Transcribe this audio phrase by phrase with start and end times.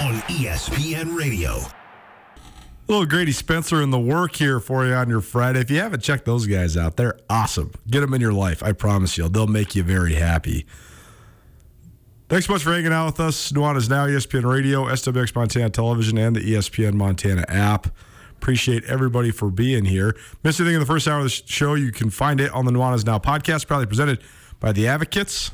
[0.00, 1.50] on ESPN Radio.
[1.50, 5.60] A little Grady Spencer in the work here for you on your Friday.
[5.60, 7.72] If you haven't checked those guys out, they're awesome.
[7.88, 8.62] Get them in your life.
[8.62, 10.64] I promise you, they'll make you very happy.
[12.30, 13.52] Thanks so much for hanging out with us.
[13.52, 17.88] Nuanez Now, ESPN Radio, SWX Montana Television, and the ESPN Montana app.
[18.30, 20.16] Appreciate everybody for being here.
[20.42, 22.72] Missed anything in the first hour of the show, you can find it on the
[22.72, 24.22] Nuanez Now podcast, proudly presented
[24.60, 25.50] by the Advocates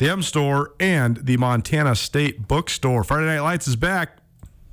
[0.00, 3.04] the M Store, and the Montana State Bookstore.
[3.04, 4.16] Friday Night Lights is back.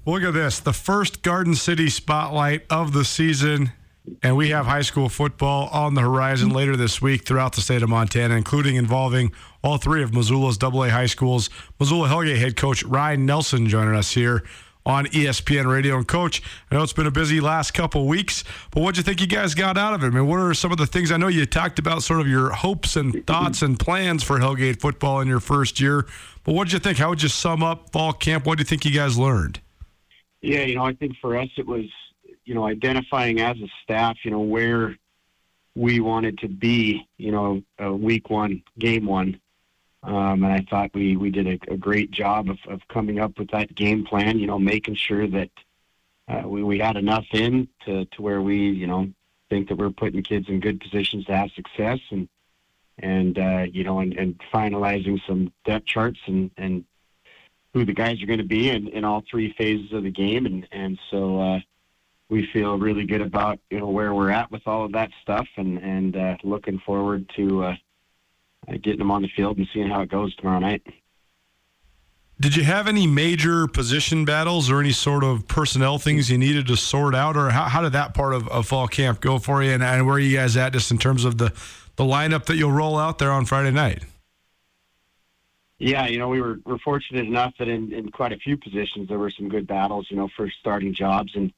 [0.05, 3.73] Look at this the first Garden City spotlight of the season.
[4.23, 7.83] And we have high school football on the horizon later this week throughout the state
[7.83, 11.49] of Montana, including involving all three of Missoula's AA high schools.
[11.77, 14.45] Missoula Hellgate head coach Ryan Nelson joining us here
[14.87, 15.97] on ESPN Radio.
[15.97, 19.03] And Coach, I know it's been a busy last couple weeks, but what do you
[19.03, 20.07] think you guys got out of it?
[20.07, 21.11] I mean, what are some of the things?
[21.11, 24.79] I know you talked about sort of your hopes and thoughts and plans for Hellgate
[24.79, 26.07] football in your first year,
[26.45, 26.97] but what did you think?
[26.97, 28.45] How would you sum up fall camp?
[28.45, 29.59] What do you think you guys learned?
[30.41, 31.85] Yeah, you know, I think for us it was,
[32.45, 34.95] you know, identifying as a staff, you know, where
[35.75, 39.37] we wanted to be, you know, uh, week one, game one.
[40.07, 43.37] Um, and I thought we, we did a, a great job of, of coming up
[43.37, 45.49] with that game plan, you know, making sure that
[46.29, 49.09] uh, we, we had enough in to, to where we, you know,
[49.49, 52.29] think that we're putting kids in good positions to have success and,
[52.99, 56.85] and, uh, you know, and, and finalizing some depth charts and, and
[57.73, 60.45] who the guys are going to be in, in all three phases of the game.
[60.45, 61.59] And, and so, uh,
[62.29, 65.47] we feel really good about, you know, where we're at with all of that stuff
[65.57, 67.75] and, and, uh, looking forward to, uh,
[68.65, 70.83] getting them on the field and seeing how it goes tomorrow night.
[72.39, 76.67] Did you have any major position battles or any sort of personnel things you needed
[76.67, 79.63] to sort out, or how, how did that part of, of fall camp go for
[79.63, 79.71] you?
[79.71, 81.51] And, and where are you guys at just in terms of the,
[81.95, 84.03] the lineup that you'll roll out there on Friday night?
[85.79, 89.09] Yeah, you know, we were, were fortunate enough that in, in quite a few positions
[89.09, 91.31] there were some good battles, you know, for starting jobs.
[91.35, 91.51] And,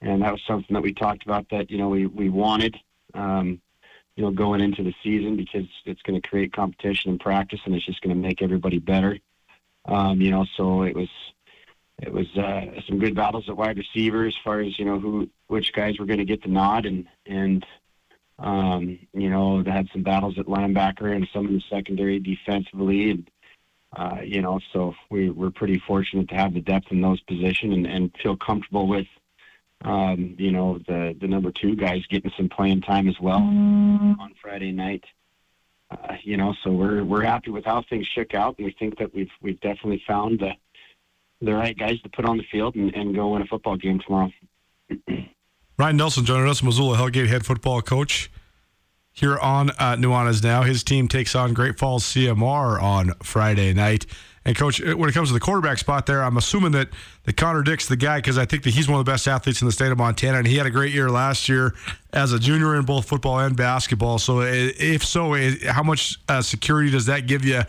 [0.00, 2.76] and that was something that we talked about that, you know, we, we wanted.
[3.12, 3.60] Um,
[4.16, 7.74] you know, going into the season because it's going to create competition and practice, and
[7.74, 9.18] it's just going to make everybody better.
[9.86, 11.08] Um, you know, so it was
[11.98, 15.28] it was uh, some good battles at wide receiver as far as you know who
[15.48, 17.66] which guys were going to get the nod, and and
[18.38, 23.10] um, you know they had some battles at linebacker and some in the secondary defensively,
[23.10, 23.30] and
[23.96, 27.74] uh, you know, so we we're pretty fortunate to have the depth in those positions
[27.74, 29.06] and, and feel comfortable with
[29.84, 34.34] um, you know, the the number two guys getting some playing time as well on
[34.40, 35.04] Friday night.
[35.90, 38.98] Uh, you know, so we're we're happy with how things shook out, and we think
[38.98, 40.52] that we've we've definitely found the
[41.42, 44.00] the right guys to put on the field and, and go win a football game
[44.00, 44.30] tomorrow.
[45.78, 48.30] Ryan Nelson joining us, Missoula Hellgate head football coach
[49.14, 50.62] here on uh, Nuanez Now.
[50.62, 54.04] His team takes on Great Falls CMR on Friday night.
[54.44, 56.88] And coach, uh, when it comes to the quarterback spot there, I'm assuming that
[57.22, 59.62] that Connor Dick's the guy because I think that he's one of the best athletes
[59.62, 61.74] in the state of Montana, and he had a great year last year
[62.12, 64.18] as a junior in both football and basketball.
[64.18, 67.62] So, uh, if so, uh, how much uh, security does that give you?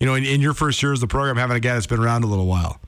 [0.00, 2.00] You know, in, in, your first year as the program, having a guy that's been
[2.00, 2.80] around a little while.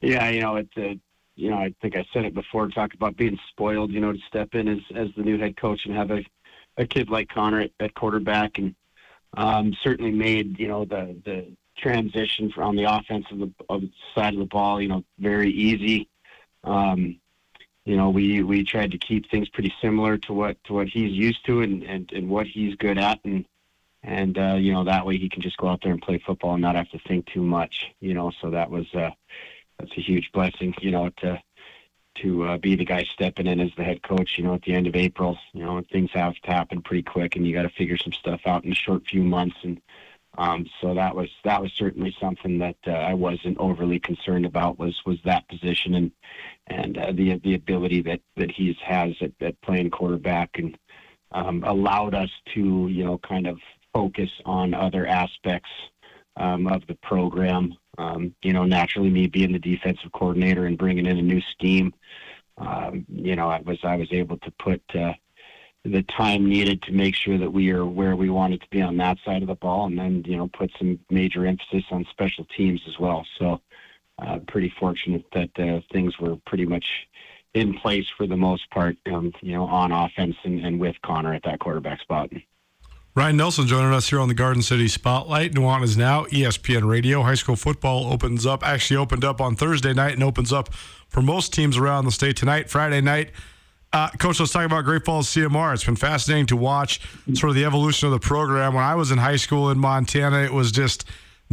[0.00, 0.98] Yeah, you know, it's a,
[1.36, 2.68] you know, I think I said it before.
[2.68, 3.92] Talk about being spoiled.
[3.92, 6.24] You know, to step in as as the new head coach and have a
[6.76, 8.74] a kid like Connor at, at quarterback and
[9.34, 13.26] um, certainly made you know the the transition on the offense
[13.68, 13.82] of
[14.14, 16.08] side of the ball, you know, very easy.
[16.64, 17.18] Um,
[17.84, 21.10] you know, we, we tried to keep things pretty similar to what to what he's
[21.10, 23.44] used to and, and, and what he's good at, and
[24.04, 26.52] and uh, you know that way he can just go out there and play football
[26.52, 27.92] and not have to think too much.
[28.00, 29.10] You know, so that was uh,
[29.78, 30.74] that's a huge blessing.
[30.80, 31.42] You know, to
[32.16, 34.36] to uh, be the guy stepping in as the head coach.
[34.36, 37.36] You know, at the end of April, you know, things have to happen pretty quick,
[37.36, 39.56] and you got to figure some stuff out in a short few months.
[39.62, 39.80] And
[40.38, 44.78] um, so that was that was certainly something that uh, I wasn't overly concerned about
[44.78, 46.10] was was that position and
[46.68, 50.78] and uh, the the ability that that he has at, at playing quarterback and
[51.32, 53.58] um, allowed us to you know kind of
[53.92, 55.70] focus on other aspects
[56.36, 57.74] um, of the program.
[57.98, 61.92] Um, you know, naturally, me being the defensive coordinator and bringing in a new scheme,
[62.58, 65.12] um, you know, I was I was able to put uh,
[65.84, 68.96] the time needed to make sure that we are where we wanted to be on
[68.98, 72.46] that side of the ball, and then you know put some major emphasis on special
[72.56, 73.26] teams as well.
[73.38, 73.60] So,
[74.18, 76.86] uh, pretty fortunate that uh, things were pretty much
[77.54, 81.34] in place for the most part, um, you know, on offense and, and with Connor
[81.34, 82.30] at that quarterback spot.
[83.14, 85.52] Ryan Nelson joining us here on the Garden City Spotlight.
[85.52, 87.22] Nuanez Now, ESPN Radio.
[87.22, 90.72] High school football opens up, actually opened up on Thursday night and opens up
[91.08, 92.70] for most teams around the state tonight.
[92.70, 93.32] Friday night,
[93.92, 95.74] uh, Coach, let's talk about Great Falls CMR.
[95.74, 97.02] It's been fascinating to watch
[97.34, 98.72] sort of the evolution of the program.
[98.72, 101.04] When I was in high school in Montana, it was just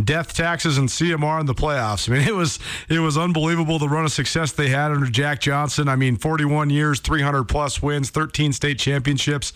[0.01, 2.09] death taxes and CMR in the playoffs.
[2.09, 5.41] I mean, it was it was unbelievable the run of success they had under Jack
[5.41, 5.89] Johnson.
[5.89, 9.51] I mean, 41 years, 300 plus wins, 13 state championships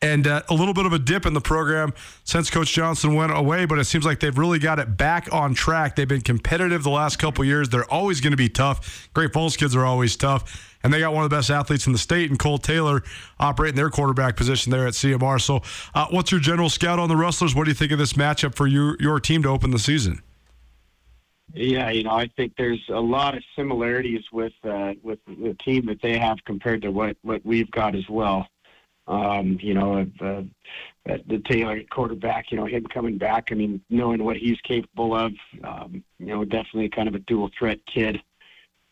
[0.00, 1.92] and uh, a little bit of a dip in the program
[2.22, 5.54] since Coach Johnson went away, but it seems like they've really got it back on
[5.54, 5.96] track.
[5.96, 7.68] They've been competitive the last couple years.
[7.68, 9.08] They're always going to be tough.
[9.12, 11.92] Great Falls kids are always tough, and they got one of the best athletes in
[11.92, 13.02] the state, and Cole Taylor
[13.40, 15.40] operating their quarterback position there at CMR.
[15.40, 15.62] So,
[15.94, 17.54] uh, what's your general scout on the Rustlers?
[17.54, 20.22] What do you think of this matchup for your your team to open the season?
[21.54, 25.86] Yeah, you know, I think there's a lot of similarities with uh, with the team
[25.86, 28.46] that they have compared to what what we've got as well.
[29.08, 30.42] Um, you know, uh,
[31.04, 33.48] the Taylor quarterback, you know, him coming back.
[33.50, 35.32] I mean, knowing what he's capable of,
[35.64, 38.20] um, you know, definitely kind of a dual threat kid.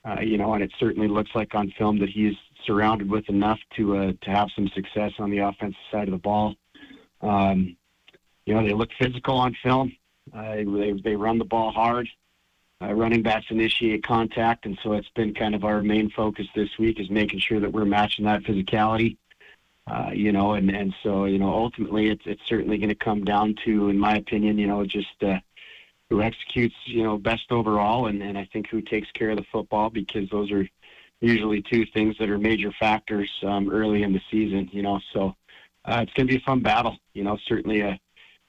[0.07, 2.35] Uh, you know, and it certainly looks like on film that he's
[2.65, 6.19] surrounded with enough to uh, to have some success on the offensive side of the
[6.19, 6.55] ball.
[7.21, 7.77] Um,
[8.47, 9.95] you know, they look physical on film.
[10.35, 12.09] Uh, they they run the ball hard.
[12.81, 16.69] Uh, running backs initiate contact, and so it's been kind of our main focus this
[16.79, 19.17] week is making sure that we're matching that physicality
[19.87, 23.25] uh, you know, and, and so, you know, ultimately it's, it's certainly going to come
[23.25, 25.39] down to, in my opinion, you know, just uh,
[26.11, 28.07] who executes, you know, best overall.
[28.07, 30.69] And, and I think who takes care of the football because those are
[31.21, 35.35] usually two things that are major factors um, early in the season, you know, so
[35.85, 37.95] uh, it's going to be a fun battle, you know, certainly uh,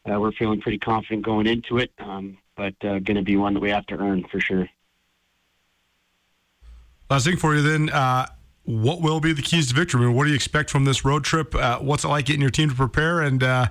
[0.10, 3.54] uh, we're feeling pretty confident going into it, um, but uh, going to be one
[3.54, 4.68] that we have to earn for sure.
[7.10, 8.26] Last thing for you then, uh,
[8.68, 10.02] what will be the keys to victory?
[10.02, 11.56] I mean, what do you expect from this road trip?
[11.56, 13.22] Uh, what's it like getting your team to prepare?
[13.22, 13.68] And uh,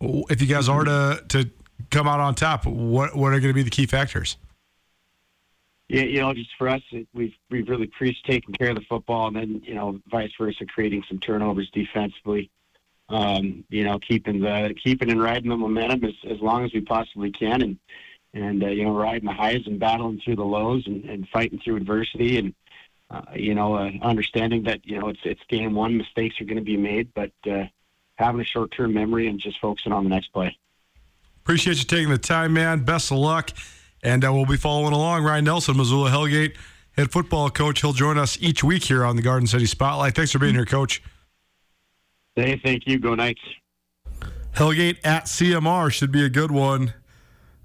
[0.00, 1.48] if you guys are to to
[1.90, 4.36] come out on top, what what are going to be the key factors?
[5.88, 6.82] Yeah, you know, just for us,
[7.14, 10.66] we've we've really preached taking care of the football, and then you know, vice versa,
[10.66, 12.50] creating some turnovers defensively.
[13.08, 16.80] Um, you know, keeping the keeping and riding the momentum as as long as we
[16.80, 17.78] possibly can, and
[18.34, 21.60] and uh, you know, riding the highs and battling through the lows, and, and fighting
[21.64, 22.52] through adversity, and
[23.10, 26.56] uh, you know, uh, understanding that you know it's it's game one, mistakes are going
[26.56, 27.64] to be made, but uh,
[28.16, 30.56] having a short term memory and just focusing on the next play.
[31.42, 32.84] Appreciate you taking the time, man.
[32.84, 33.50] Best of luck,
[34.02, 35.24] and uh, we'll be following along.
[35.24, 36.56] Ryan Nelson, Missoula Hellgate
[36.92, 37.80] head football coach.
[37.80, 40.14] He'll join us each week here on the Garden City Spotlight.
[40.14, 41.02] Thanks for being here, Coach.
[42.36, 42.98] Hey, thank you.
[42.98, 43.40] Go Knights.
[44.54, 46.94] Hellgate at CMR should be a good one.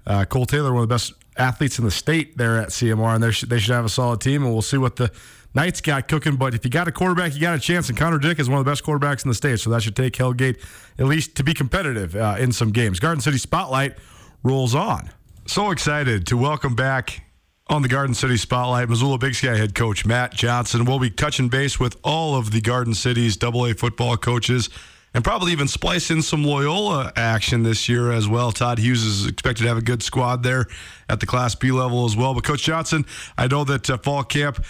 [0.06, 3.22] Uh, Cole Taylor, one of the best athletes in the state there at CMR, and
[3.22, 5.10] they should, they should have a solid team, and we'll see what the
[5.54, 6.36] Knights got cooking.
[6.36, 7.88] But if you got a quarterback, you got a chance.
[7.88, 9.96] And Connor Dick is one of the best quarterbacks in the state, so that should
[9.96, 10.62] take Hellgate
[10.98, 13.00] at least to be competitive uh, in some games.
[13.00, 13.94] Garden City Spotlight
[14.42, 15.10] rolls on.
[15.46, 17.22] So excited to welcome back
[17.68, 20.84] on the Garden City Spotlight, Missoula Big Sky head coach Matt Johnson.
[20.84, 24.68] We'll be touching base with all of the Garden City's AA football coaches
[25.16, 28.52] and probably even splice in some Loyola action this year as well.
[28.52, 30.66] Todd Hughes is expected to have a good squad there
[31.08, 32.34] at the Class B level as well.
[32.34, 33.06] But Coach Johnson,
[33.38, 34.62] I know that uh, fall camp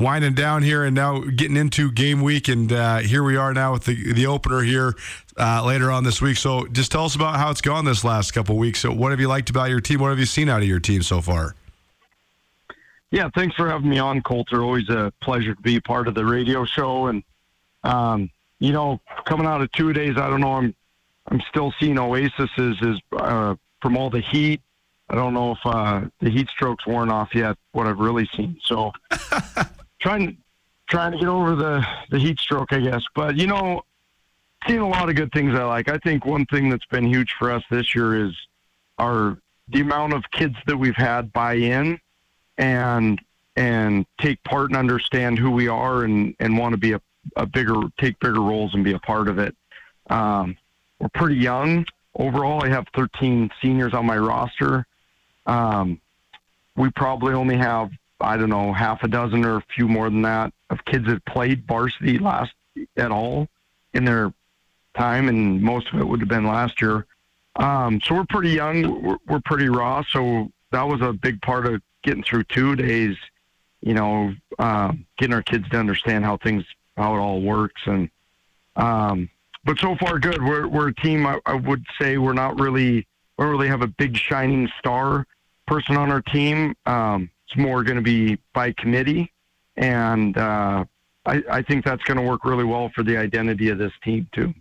[0.00, 3.74] winding down here and now getting into game week, and uh, here we are now
[3.74, 4.96] with the the opener here
[5.38, 6.36] uh, later on this week.
[6.36, 8.80] So just tell us about how it's gone this last couple weeks.
[8.80, 10.00] So what have you liked about your team?
[10.00, 11.54] What have you seen out of your team so far?
[13.12, 14.64] Yeah, thanks for having me on, Colter.
[14.64, 17.22] Always a pleasure to be part of the radio show and.
[17.84, 18.30] Um,
[18.62, 20.52] you know, coming out of two days, I don't know.
[20.52, 20.74] I'm
[21.26, 24.60] I'm still seeing Oasis is, is uh, from all the heat,
[25.08, 27.56] I don't know if uh, the heat stroke's worn off yet.
[27.72, 28.92] What I've really seen, so
[30.00, 30.38] trying
[30.88, 33.02] trying to get over the the heat stroke, I guess.
[33.14, 33.82] But you know,
[34.66, 35.88] seeing a lot of good things I like.
[35.88, 38.32] I think one thing that's been huge for us this year is
[38.98, 39.38] our
[39.68, 41.98] the amount of kids that we've had buy in
[42.58, 43.20] and
[43.56, 47.00] and take part and understand who we are and and want to be a,
[47.36, 49.54] a bigger take bigger roles and be a part of it.
[50.08, 50.56] Um,
[50.98, 52.64] we're pretty young overall.
[52.64, 54.86] I have 13 seniors on my roster.
[55.46, 56.00] Um,
[56.76, 60.22] we probably only have I don't know half a dozen or a few more than
[60.22, 62.52] that of kids that played varsity last
[62.96, 63.48] at all
[63.94, 64.32] in their
[64.96, 67.06] time, and most of it would have been last year.
[67.56, 69.02] Um, so we're pretty young.
[69.02, 70.02] We're, we're pretty raw.
[70.08, 73.16] So that was a big part of getting through two days.
[73.80, 76.64] You know, uh, getting our kids to understand how things,
[76.96, 78.08] how it all works, and
[78.76, 79.28] um,
[79.64, 80.42] but so far good.
[80.42, 81.26] We're we're a team.
[81.26, 83.06] I, I would say we're not really
[83.38, 85.26] we don't really have a big shining star
[85.66, 86.74] person on our team.
[86.86, 89.32] Um, it's more going to be by committee,
[89.76, 90.84] and uh,
[91.26, 94.28] I, I think that's going to work really well for the identity of this team
[94.32, 94.54] too.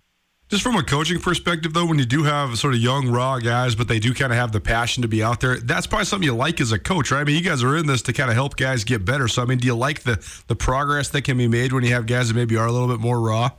[0.51, 3.74] Just from a coaching perspective, though, when you do have sort of young, raw guys,
[3.74, 6.25] but they do kind of have the passion to be out there, that's probably something
[6.25, 7.22] you like as a coach, right?
[7.22, 9.29] I mean, you guys are in this to kind of help guys get better.
[9.29, 11.93] So, I mean, do you like the the progress that can be made when you
[11.93, 13.51] have guys that maybe are a little bit more raw?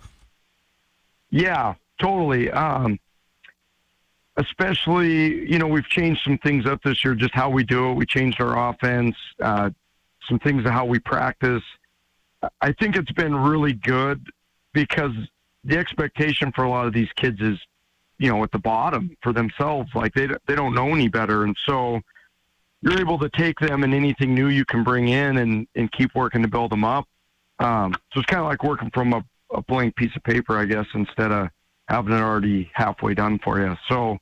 [1.30, 2.50] Yeah, totally.
[2.50, 3.00] Um,
[4.36, 7.94] especially, you know, we've changed some things up this year, just how we do it.
[7.94, 9.70] We changed our offense, uh,
[10.28, 11.62] some things of how we practice.
[12.60, 14.28] I think it's been really good
[14.74, 15.12] because
[15.64, 17.58] the expectation for a lot of these kids is,
[18.18, 19.90] you know, at the bottom for themselves.
[19.94, 22.00] Like they they don't know any better, and so
[22.82, 26.14] you're able to take them and anything new you can bring in and and keep
[26.14, 27.06] working to build them up.
[27.58, 30.64] Um, so it's kind of like working from a, a blank piece of paper, I
[30.64, 31.48] guess, instead of
[31.88, 33.76] having it already halfway done for you.
[33.88, 34.18] So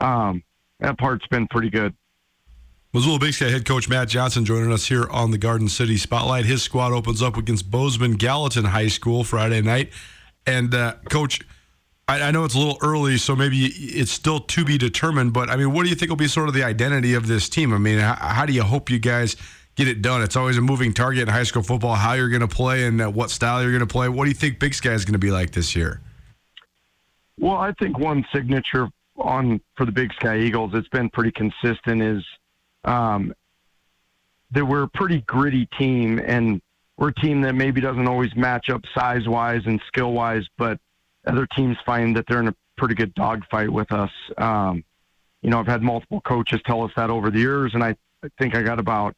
[0.00, 0.42] um,
[0.80, 1.94] that part's been pretty good.
[2.92, 6.44] Missoula Big Sky head coach Matt Johnson joining us here on the Garden City Spotlight.
[6.44, 9.92] His squad opens up against Bozeman Gallatin High School Friday night.
[10.46, 11.40] And uh, coach,
[12.08, 15.32] I, I, know it's a little early, so maybe it's still to be determined.
[15.32, 17.48] But I mean, what do you think will be sort of the identity of this
[17.48, 17.72] team?
[17.72, 19.36] I mean, how, how do you hope you guys
[19.76, 20.22] get it done?
[20.22, 21.94] It's always a moving target in high school football.
[21.94, 24.08] How you're going to play and uh, what style you're going to play.
[24.08, 26.00] What do you think Big Sky is going to be like this year?
[27.38, 32.02] Well, I think one signature on for the Big Sky Eagles, it's been pretty consistent.
[32.02, 32.24] Is
[32.84, 33.32] um,
[34.50, 36.60] that we're a pretty gritty team and
[37.02, 40.78] we're a team that maybe doesn't always match up size wise and skill wise, but
[41.26, 44.12] other teams find that they're in a pretty good dogfight with us.
[44.38, 44.84] Um,
[45.42, 48.28] you know, I've had multiple coaches tell us that over the years, and I, I
[48.38, 49.16] think I got about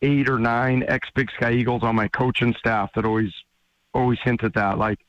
[0.00, 3.30] eight or nine ex Big Sky Eagles on my coaching staff that always
[3.92, 4.78] always hint at that.
[4.78, 5.00] Like,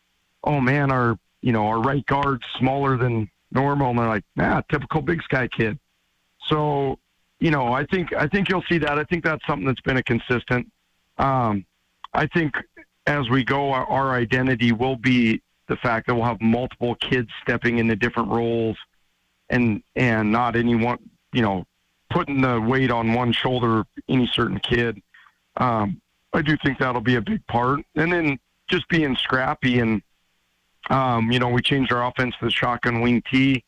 [0.43, 4.59] oh man, our you know our right guard's smaller than normal, and they're like, nah,
[4.69, 5.79] typical Big Sky kid.
[6.49, 6.99] So,
[7.39, 8.99] you know, I think I think you'll see that.
[8.99, 10.69] I think that's something that's been a consistent.
[11.17, 11.65] Um,
[12.13, 12.55] I think
[13.07, 17.29] as we go, our, our identity will be the fact that we'll have multiple kids
[17.41, 18.77] stepping into different roles,
[19.49, 20.97] and and not any one,
[21.33, 21.65] you know,
[22.09, 25.01] putting the weight on one shoulder any certain kid.
[25.57, 26.01] Um,
[26.33, 28.39] I do think that'll be a big part, and then
[28.69, 30.01] just being scrappy and
[30.89, 33.63] um, you know, we changed our offense to the shotgun wing T,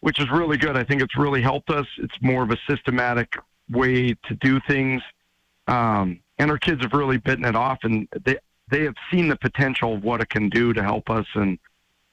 [0.00, 0.76] which is really good.
[0.76, 1.86] I think it's really helped us.
[1.98, 3.36] It's more of a systematic
[3.70, 5.02] way to do things.
[5.66, 8.36] Um, and our kids have really bitten it off, and they
[8.70, 11.58] they have seen the potential of what it can do to help us, and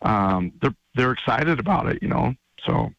[0.02, 2.34] um, they're they're excited about it, you know.
[2.66, 2.90] So.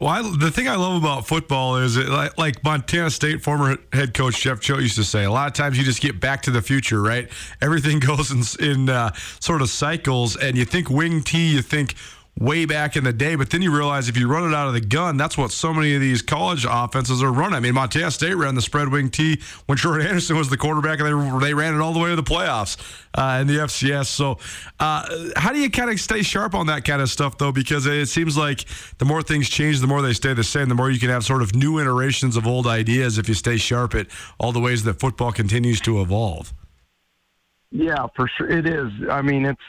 [0.00, 3.78] Well, I, the thing I love about football is it, like, like, Montana State former
[3.92, 5.22] head coach Jeff Choate used to say.
[5.22, 7.30] A lot of times you just get back to the future, right?
[7.62, 11.94] Everything goes in, in uh, sort of cycles, and you think wing T, you think
[12.38, 13.36] way back in the day.
[13.36, 15.72] But then you realize if you run it out of the gun, that's what so
[15.72, 17.54] many of these college offenses are running.
[17.54, 21.00] I mean, Montana State ran the spread wing T when Jordan Anderson was the quarterback,
[21.00, 22.76] and they, they ran it all the way to the playoffs
[23.14, 24.06] uh, in the FCS.
[24.06, 24.38] So,
[24.80, 27.52] uh, how do you kind of stay sharp on that kind of stuff, though?
[27.52, 28.64] Because it seems like
[28.98, 31.24] the more things change, the more they stay the same, the more you can have
[31.24, 34.82] sort of new iterations of old ideas if you stay sharp at all the ways
[34.84, 36.52] that football continues to evolve.
[37.70, 38.48] Yeah, for sure.
[38.48, 38.90] It is.
[39.10, 39.60] I mean, it's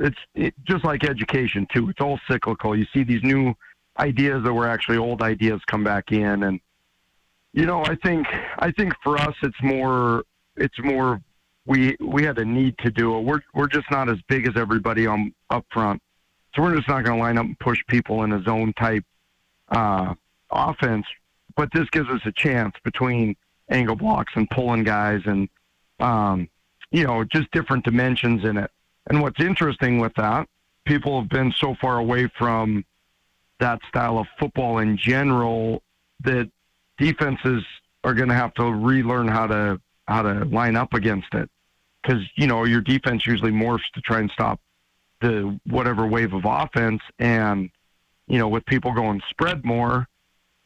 [0.00, 1.88] it's it, just like education too.
[1.88, 2.76] It's all cyclical.
[2.76, 3.54] You see these new
[3.98, 6.60] ideas that were actually old ideas come back in, and
[7.52, 8.26] you know, I think
[8.58, 10.24] I think for us, it's more
[10.56, 11.20] it's more
[11.66, 13.20] we we had a need to do it.
[13.22, 16.02] We're we're just not as big as everybody on up front,
[16.54, 19.04] so we're just not going to line up and push people in a zone type
[19.68, 20.14] uh,
[20.50, 21.06] offense.
[21.54, 23.36] But this gives us a chance between
[23.68, 25.48] angle blocks and pulling guys and
[26.00, 26.48] um,
[26.90, 28.70] you know just different dimensions in it.
[29.08, 30.48] And what's interesting with that,
[30.84, 32.84] people have been so far away from
[33.60, 35.82] that style of football in general
[36.24, 36.50] that
[36.98, 37.64] defenses
[38.04, 41.48] are going to have to relearn how to how to line up against it.
[42.02, 44.60] Because you know your defense usually morphs to try and stop
[45.20, 47.00] the whatever wave of offense.
[47.18, 47.70] And
[48.26, 50.08] you know with people going spread more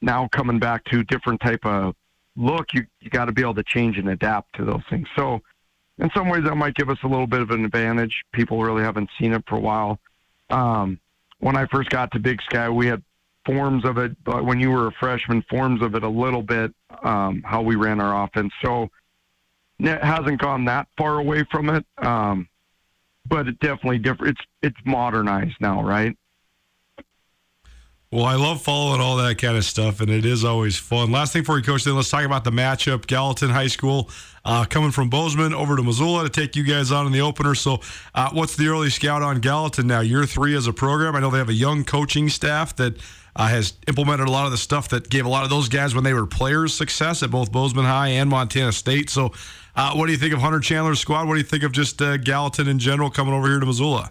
[0.00, 1.95] now coming back to different type of
[2.37, 5.09] look you you got to be able to change and adapt to those things.
[5.16, 5.40] So
[5.99, 8.83] in some ways that might give us a little bit of an advantage people really
[8.83, 9.99] haven't seen it for a while
[10.50, 10.99] um,
[11.41, 13.03] when i first got to big sky we had
[13.45, 16.73] forms of it but when you were a freshman forms of it a little bit
[17.05, 18.88] um, how we ran our offense so
[19.79, 22.49] it hasn't gone that far away from it um,
[23.29, 24.37] but it definitely different.
[24.37, 26.17] It's it's modernized now, right?
[28.16, 31.12] Well, I love following all that kind of stuff, and it is always fun.
[31.12, 33.06] Last thing for you, Coach, then let's talk about the matchup.
[33.06, 34.08] Gallatin High School
[34.42, 37.54] uh, coming from Bozeman over to Missoula to take you guys on in the opener.
[37.54, 37.82] So,
[38.14, 40.00] uh, what's the early scout on Gallatin now?
[40.00, 41.14] Year three as a program.
[41.14, 42.96] I know they have a young coaching staff that
[43.37, 45.94] uh, has implemented a lot of the stuff that gave a lot of those guys
[45.94, 49.11] when they were players success at both Bozeman High and Montana State.
[49.11, 49.32] So,
[49.75, 51.28] uh, what do you think of Hunter Chandler's squad?
[51.28, 54.11] What do you think of just uh, Gallatin in general coming over here to Missoula?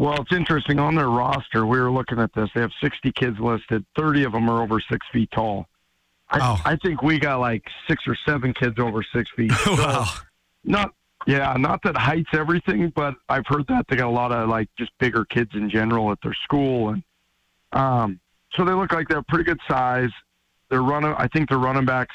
[0.00, 0.78] Well, it's interesting.
[0.78, 2.48] On their roster, we were looking at this.
[2.54, 3.84] They have 60 kids listed.
[3.98, 5.68] 30 of them are over six feet tall.
[6.30, 6.62] I, oh.
[6.64, 9.52] I think we got like six or seven kids over six feet.
[9.64, 10.06] So wow.
[10.64, 10.94] Not,
[11.26, 14.70] yeah, not that height's everything, but I've heard that they got a lot of like
[14.78, 17.02] just bigger kids in general at their school, and
[17.72, 18.20] um,
[18.54, 20.10] so they look like they're pretty good size.
[20.70, 21.14] They're running.
[21.18, 22.14] I think their running backs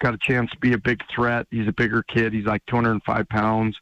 [0.00, 1.46] got a chance to be a big threat.
[1.50, 2.32] He's a bigger kid.
[2.32, 3.76] He's like 205 pounds.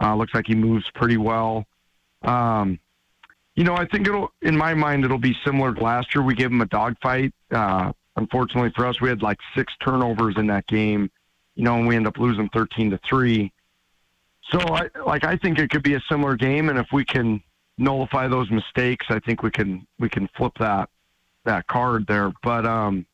[0.00, 1.66] Uh, looks like he moves pretty well.
[2.22, 2.78] Um,
[3.54, 6.22] you know, I think it'll, in my mind, it'll be similar to last year.
[6.22, 7.34] We gave them a dogfight.
[7.50, 11.10] Uh, unfortunately for us, we had like six turnovers in that game,
[11.56, 13.52] you know, and we end up losing 13 to three.
[14.50, 16.68] So I, like, I think it could be a similar game.
[16.68, 17.42] And if we can
[17.78, 20.88] nullify those mistakes, I think we can, we can flip that,
[21.44, 22.32] that card there.
[22.42, 23.06] But, um,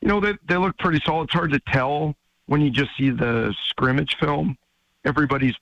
[0.00, 1.24] you know, they, they look pretty solid.
[1.24, 4.56] It's hard to tell when you just see the scrimmage film.
[5.04, 5.54] Everybody's,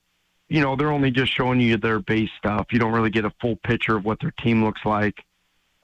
[0.49, 2.67] you know, they're only just showing you their base stuff.
[2.71, 5.23] You don't really get a full picture of what their team looks like.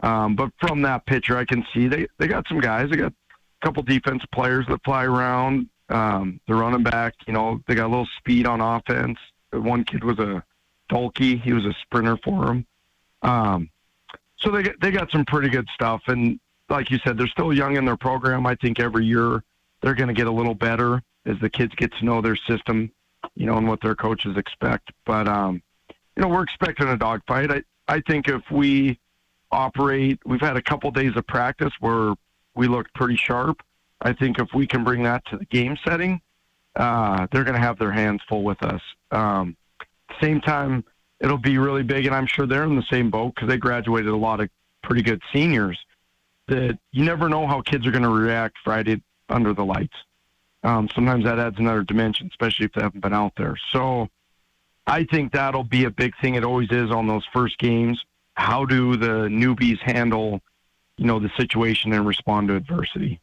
[0.01, 2.89] Um, but from that picture, I can see they, they got some guys.
[2.89, 5.69] They got a couple defense players that fly around.
[5.89, 9.19] Um, the running back, you know, they got a little speed on offense.
[9.51, 10.43] One kid was a
[10.91, 11.41] Dolkey.
[11.41, 12.65] He was a sprinter for them.
[13.21, 13.69] Um,
[14.38, 16.01] so they they got some pretty good stuff.
[16.08, 18.45] And like you said, they're still young in their program.
[18.45, 19.43] I think every year
[19.82, 22.91] they're going to get a little better as the kids get to know their system,
[23.36, 24.91] you know, and what their coaches expect.
[25.06, 27.52] But, um, you know, we're expecting a dogfight.
[27.52, 29.00] I, I think if we
[29.52, 32.13] operate, we've had a couple days of practice where
[32.56, 33.62] we looked pretty sharp.
[34.02, 36.21] I think if we can bring that to the game setting,
[36.76, 38.82] uh, they're going to have their hands full with us.
[39.12, 39.56] Um,
[40.21, 40.84] same time,
[41.19, 44.12] it'll be really big, and I'm sure they're in the same boat because they graduated
[44.12, 44.50] a lot of
[44.84, 45.78] pretty good seniors
[46.48, 49.95] that you never know how kids are going to react Friday under the lights.
[50.65, 53.56] Um, sometimes that adds another dimension, especially if they haven't been out there.
[53.71, 54.10] So
[54.88, 56.34] I think that'll be a big thing.
[56.34, 58.04] It always is on those first games.
[58.34, 60.41] How do the newbies handle,
[60.97, 63.21] you know, the situation and respond to adversity?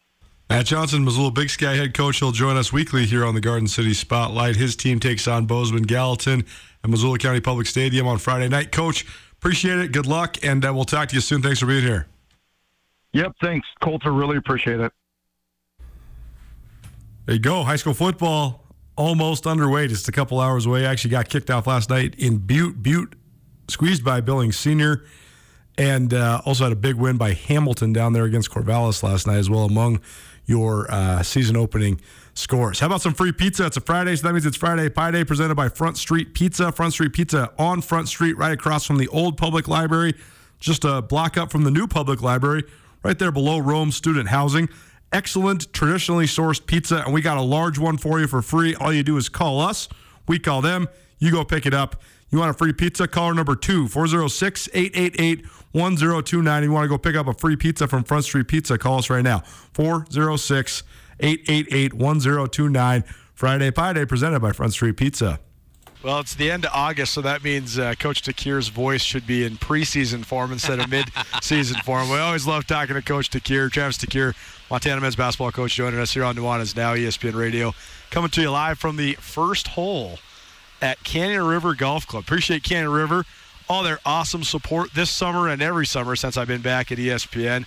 [0.48, 3.66] Matt Johnson, Missoula Big Sky head coach, will join us weekly here on the Garden
[3.66, 4.54] City Spotlight.
[4.54, 6.44] His team takes on Bozeman Gallatin
[6.84, 8.70] at Missoula County Public Stadium on Friday night.
[8.70, 9.90] Coach, appreciate it.
[9.90, 11.42] Good luck, and uh, we'll talk to you soon.
[11.42, 12.06] Thanks for being here.
[13.14, 14.12] Yep, thanks, Colter.
[14.12, 14.92] Really appreciate it.
[17.24, 17.62] There you go.
[17.62, 20.84] High school football almost underway, just a couple hours away.
[20.84, 22.82] Actually got kicked off last night in Butte.
[22.82, 23.14] Butte
[23.68, 25.04] squeezed by Billings Senior,
[25.78, 29.36] and uh, also had a big win by Hamilton down there against Corvallis last night
[29.36, 29.64] as well.
[29.64, 30.00] Among
[30.46, 32.00] your uh, season opening
[32.34, 32.80] scores.
[32.80, 33.66] How about some free pizza?
[33.66, 36.72] It's a Friday, so that means it's Friday Pie Day presented by Front Street Pizza.
[36.72, 40.14] Front Street Pizza on Front Street, right across from the old public library,
[40.58, 42.64] just a block up from the new public library
[43.04, 44.68] right there below ROAM Student Housing.
[45.12, 48.74] Excellent, traditionally sourced pizza, and we got a large one for you for free.
[48.74, 49.88] All you do is call us.
[50.26, 50.88] We call them.
[51.18, 52.00] You go pick it up.
[52.30, 53.06] You want a free pizza?
[53.06, 56.62] Caller number two, 406 888 1029.
[56.62, 58.78] You want to go pick up a free pizza from Front Street Pizza?
[58.78, 59.40] Call us right now,
[59.74, 60.82] 406
[61.20, 63.04] 888 1029.
[63.34, 65.40] Friday Pie Day presented by Front Street Pizza.
[66.02, 69.44] Well, it's the end of August, so that means uh, Coach DeCuire's voice should be
[69.44, 72.10] in preseason form instead of mid-season form.
[72.10, 74.34] We always love talking to Coach DeCuire, Travis DeCuire,
[74.68, 77.72] Montana men's basketball coach, joining us here on Nuanez Now ESPN Radio,
[78.10, 80.18] coming to you live from the first hole
[80.80, 82.24] at Canyon River Golf Club.
[82.24, 83.24] Appreciate Canyon River,
[83.68, 87.64] all their awesome support this summer and every summer since I've been back at ESPN.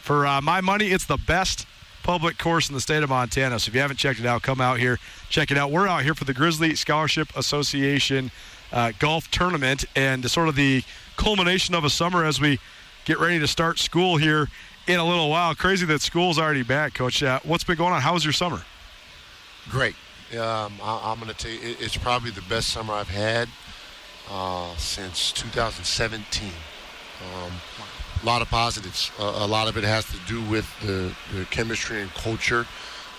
[0.00, 1.64] For uh, my money, it's the best
[2.02, 3.58] public course in the state of Montana.
[3.58, 5.70] So if you haven't checked it out, come out here, check it out.
[5.70, 8.30] We're out here for the Grizzly Scholarship Association
[8.72, 10.82] uh, golf tournament and sort of the
[11.16, 12.58] culmination of a summer as we
[13.04, 14.48] get ready to start school here
[14.86, 15.54] in a little while.
[15.54, 17.22] Crazy that school's already back, Coach.
[17.22, 18.00] Uh, what's been going on?
[18.00, 18.62] How was your summer?
[19.68, 19.94] Great.
[20.32, 23.48] Um, I, am going to tell you, it, it's probably the best summer I've had
[24.30, 26.48] uh, since 2017.
[26.48, 27.52] Um,
[28.22, 29.10] a lot of positives.
[29.18, 32.66] Uh, a lot of it has to do with the, the, chemistry and culture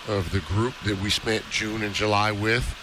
[0.08, 2.74] of the group that we spent June and July with.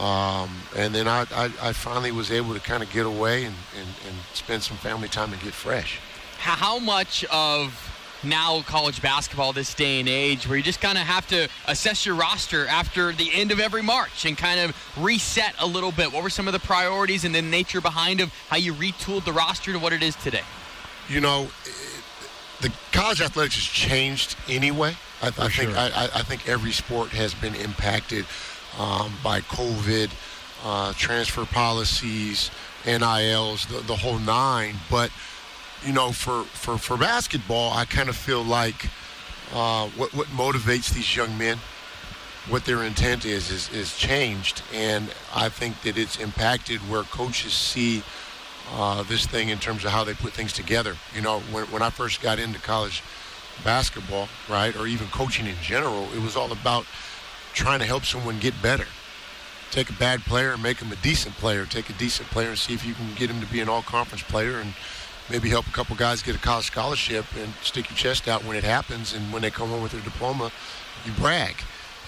[0.00, 3.54] Um, and then I, I, I, finally was able to kind of get away and,
[3.76, 5.98] and, and spend some family time and get fresh.
[6.38, 7.74] How much of
[8.22, 12.04] now college basketball this day and age where you just kind of have to assess
[12.04, 16.12] your roster after the end of every March and kind of reset a little bit.
[16.12, 19.32] What were some of the priorities and the nature behind of how you retooled the
[19.32, 20.42] roster to what it is today?
[21.08, 21.48] You know,
[22.60, 24.96] the college athletics has changed anyway.
[25.22, 25.76] I, I think sure.
[25.76, 28.24] I, I, think every sport has been impacted
[28.78, 30.10] um, by COVID,
[30.64, 32.50] uh, transfer policies,
[32.86, 34.76] NILs, the, the whole nine.
[34.90, 35.10] But
[35.84, 38.88] you know, for, for, for basketball, I kind of feel like
[39.52, 41.58] uh, what, what motivates these young men,
[42.48, 44.62] what their intent is, is, is changed.
[44.72, 48.02] And I think that it's impacted where coaches see
[48.72, 50.96] uh, this thing in terms of how they put things together.
[51.14, 53.02] You know, when, when I first got into college
[53.64, 56.86] basketball, right, or even coaching in general, it was all about
[57.54, 58.86] trying to help someone get better.
[59.70, 61.66] Take a bad player and make him a decent player.
[61.66, 64.22] Take a decent player and see if you can get him to be an all-conference
[64.22, 64.74] player and–
[65.30, 68.56] maybe help a couple guys get a college scholarship and stick your chest out when
[68.56, 69.14] it happens.
[69.14, 70.50] And when they come home with their diploma,
[71.04, 71.56] you brag.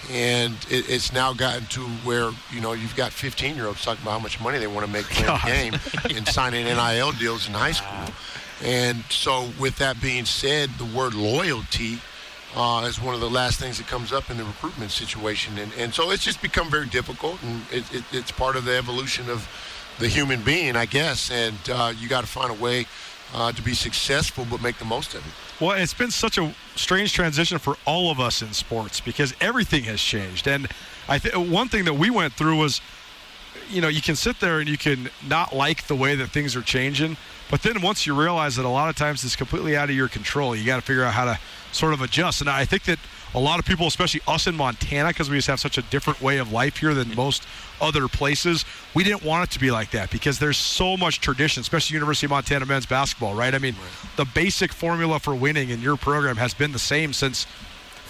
[0.09, 4.01] And it, it's now gotten to where you know you've got 15 year olds talking
[4.01, 7.47] about how much money they want to make playing the game and signing NIL deals
[7.47, 8.13] in high school.
[8.63, 11.99] And so, with that being said, the word loyalty
[12.55, 15.57] uh, is one of the last things that comes up in the recruitment situation.
[15.57, 18.75] And, and so it's just become very difficult, and it, it, it's part of the
[18.75, 19.47] evolution of
[19.99, 21.31] the human being, I guess.
[21.31, 22.85] And uh, you got to find a way
[23.33, 25.63] uh, to be successful, but make the most of it.
[25.63, 29.83] Well, it's been such a strange transition for all of us in sports because everything
[29.85, 30.47] has changed.
[30.47, 30.67] And
[31.07, 32.81] I think one thing that we went through was,
[33.69, 36.55] you know, you can sit there and you can not like the way that things
[36.55, 37.17] are changing,
[37.49, 40.07] but then once you realize that a lot of times it's completely out of your
[40.07, 41.39] control, you got to figure out how to
[41.71, 42.41] sort of adjust.
[42.41, 42.99] And I think that
[43.33, 46.21] a lot of people, especially us in Montana, because we just have such a different
[46.21, 47.45] way of life here than most
[47.81, 48.63] other places,
[48.93, 52.27] we didn't want it to be like that because there's so much tradition, especially University
[52.27, 53.53] of Montana men's basketball, right?
[53.53, 54.15] I mean, right.
[54.17, 57.45] the basic formula for winning in your program has been the same since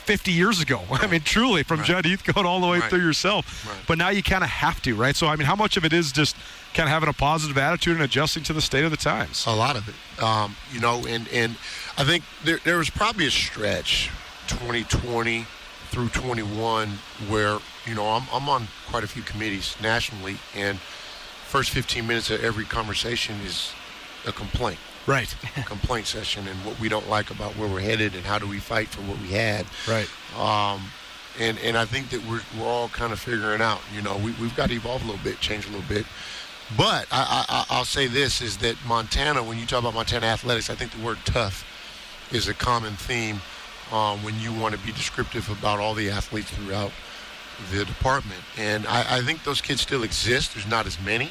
[0.05, 0.81] 50 years ago.
[0.89, 1.03] Right.
[1.03, 1.87] I mean, truly, from right.
[1.87, 2.89] Judd Heathcote all the way right.
[2.89, 3.67] through yourself.
[3.87, 5.15] But now you kind of have to, right?
[5.15, 6.35] So, I mean, how much of it is just
[6.73, 9.45] kind of having a positive attitude and adjusting to the state of the times?
[9.45, 10.23] A lot of it.
[10.23, 11.55] Um, you know, and, and
[11.97, 14.09] I think there, there was probably a stretch
[14.47, 15.45] 2020
[15.91, 16.87] through 21
[17.27, 22.31] where you know I'm, I'm on quite a few committees nationally and first 15 minutes
[22.31, 23.73] of every conversation is
[24.25, 24.79] a complaint.
[25.05, 25.35] Right.
[25.57, 28.47] A complaint session and what we don't like about where we're headed and how do
[28.47, 29.65] we fight for what we had.
[29.87, 30.07] Right.
[30.39, 30.81] Um,
[31.39, 34.31] and and I think that we're, we're all kind of figuring out you know we,
[34.33, 36.05] we've got to evolve a little bit change a little bit.
[36.77, 40.69] But I, I, I'll say this is that Montana when you talk about Montana athletics
[40.69, 41.65] I think the word tough
[42.31, 43.41] is a common theme
[43.91, 46.91] um, when you want to be descriptive about all the athletes throughout
[47.71, 48.41] the department.
[48.57, 50.53] And I, I think those kids still exist.
[50.53, 51.29] There's not as many.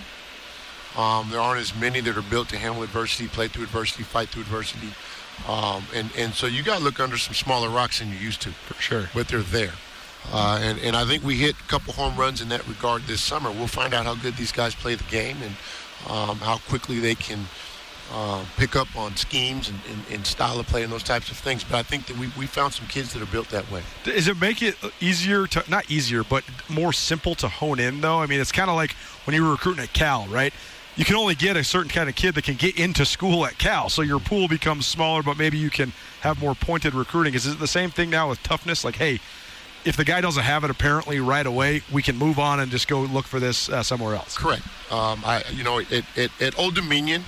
[0.96, 4.28] Um, there aren't as many that are built to handle adversity, play through adversity, fight
[4.28, 4.88] through adversity.
[5.48, 8.42] Um, and, and so you got to look under some smaller rocks than you used
[8.42, 8.50] to.
[8.50, 9.10] For sure.
[9.14, 9.72] But they're there.
[10.32, 13.22] Uh, and, and I think we hit a couple home runs in that regard this
[13.22, 13.50] summer.
[13.50, 15.56] We'll find out how good these guys play the game and
[16.10, 17.46] um, how quickly they can–
[18.12, 21.36] uh, pick up on schemes and, and, and, style of play and those types of
[21.36, 21.62] things.
[21.62, 23.82] But I think that we, we found some kids that are built that way.
[24.02, 28.18] Does it make it easier to, not easier, but more simple to hone in, though?
[28.20, 28.92] I mean, it's kind of like
[29.24, 30.52] when you were recruiting at Cal, right?
[30.96, 33.58] You can only get a certain kind of kid that can get into school at
[33.58, 33.88] Cal.
[33.88, 35.92] So your pool becomes smaller, but maybe you can
[36.22, 37.34] have more pointed recruiting.
[37.34, 38.84] Is it the same thing now with toughness?
[38.84, 39.20] Like, hey,
[39.84, 42.88] if the guy doesn't have it apparently right away, we can move on and just
[42.88, 44.36] go look for this uh, somewhere else.
[44.36, 44.62] Correct.
[44.90, 47.24] Um, I, you know, it, it, at Old Dominion,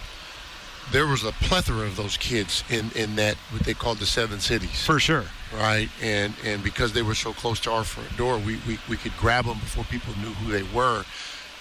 [0.93, 4.41] there was a plethora of those kids in, in that what they called the seven
[4.41, 4.85] cities.
[4.85, 5.25] For sure.
[5.55, 8.97] Right, and and because they were so close to our front door, we, we, we
[8.97, 11.05] could grab them before people knew who they were.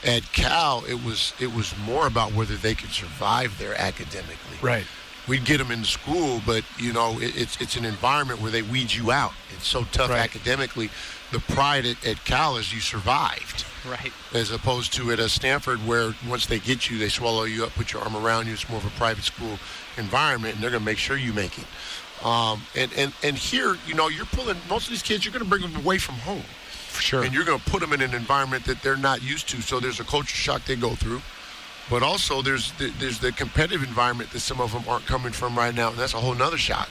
[0.03, 4.57] At Cal, it was it was more about whether they could survive there academically.
[4.61, 4.85] Right.
[5.27, 8.61] We'd get them in school, but you know it, it's it's an environment where they
[8.61, 9.33] weed you out.
[9.53, 10.19] It's so tough right.
[10.19, 10.89] academically.
[11.31, 14.11] The pride at, at Cal is you survived Right.
[14.33, 17.71] As opposed to at a Stanford where once they get you, they swallow you up,
[17.71, 18.53] put your arm around you.
[18.53, 19.57] It's more of a private school
[19.97, 21.65] environment, and they're going to make sure you make it.
[22.25, 25.43] Um, and, and, and here, you know, you're pulling most of these kids, you're going
[25.43, 26.43] to bring them away from home.
[26.89, 27.23] For sure.
[27.23, 29.61] And you're going to put them in an environment that they're not used to.
[29.61, 31.21] So there's a culture shock they go through.
[31.89, 35.57] But also there's the, there's the competitive environment that some of them aren't coming from
[35.57, 36.89] right now, and that's a whole nother shock.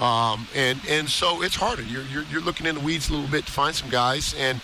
[0.00, 1.82] Um, and and so it's harder.
[1.82, 4.34] You're, you're, you're looking in the weeds a little bit to find some guys.
[4.38, 4.60] And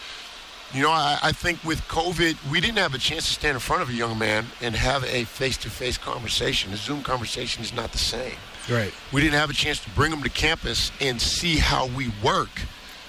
[0.75, 3.61] you know, I, I think with COVID, we didn't have a chance to stand in
[3.61, 6.73] front of a young man and have a face-to-face conversation.
[6.73, 8.35] A Zoom conversation is not the same.
[8.69, 8.93] Right.
[9.13, 12.51] We didn't have a chance to bring them to campus and see how we work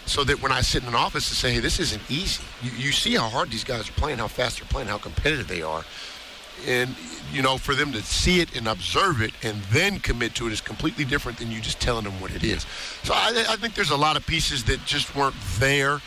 [0.06, 2.44] so that when I sit in an office and say, hey, this isn't easy.
[2.62, 5.48] You, you see how hard these guys are playing, how fast they're playing, how competitive
[5.48, 5.84] they are.
[6.68, 6.96] And,
[7.34, 10.54] you know, for them to see it and observe it and then commit to it
[10.54, 12.66] is completely different than you just telling them what it is.
[13.04, 16.02] So I, I think there's a lot of pieces that just weren't there.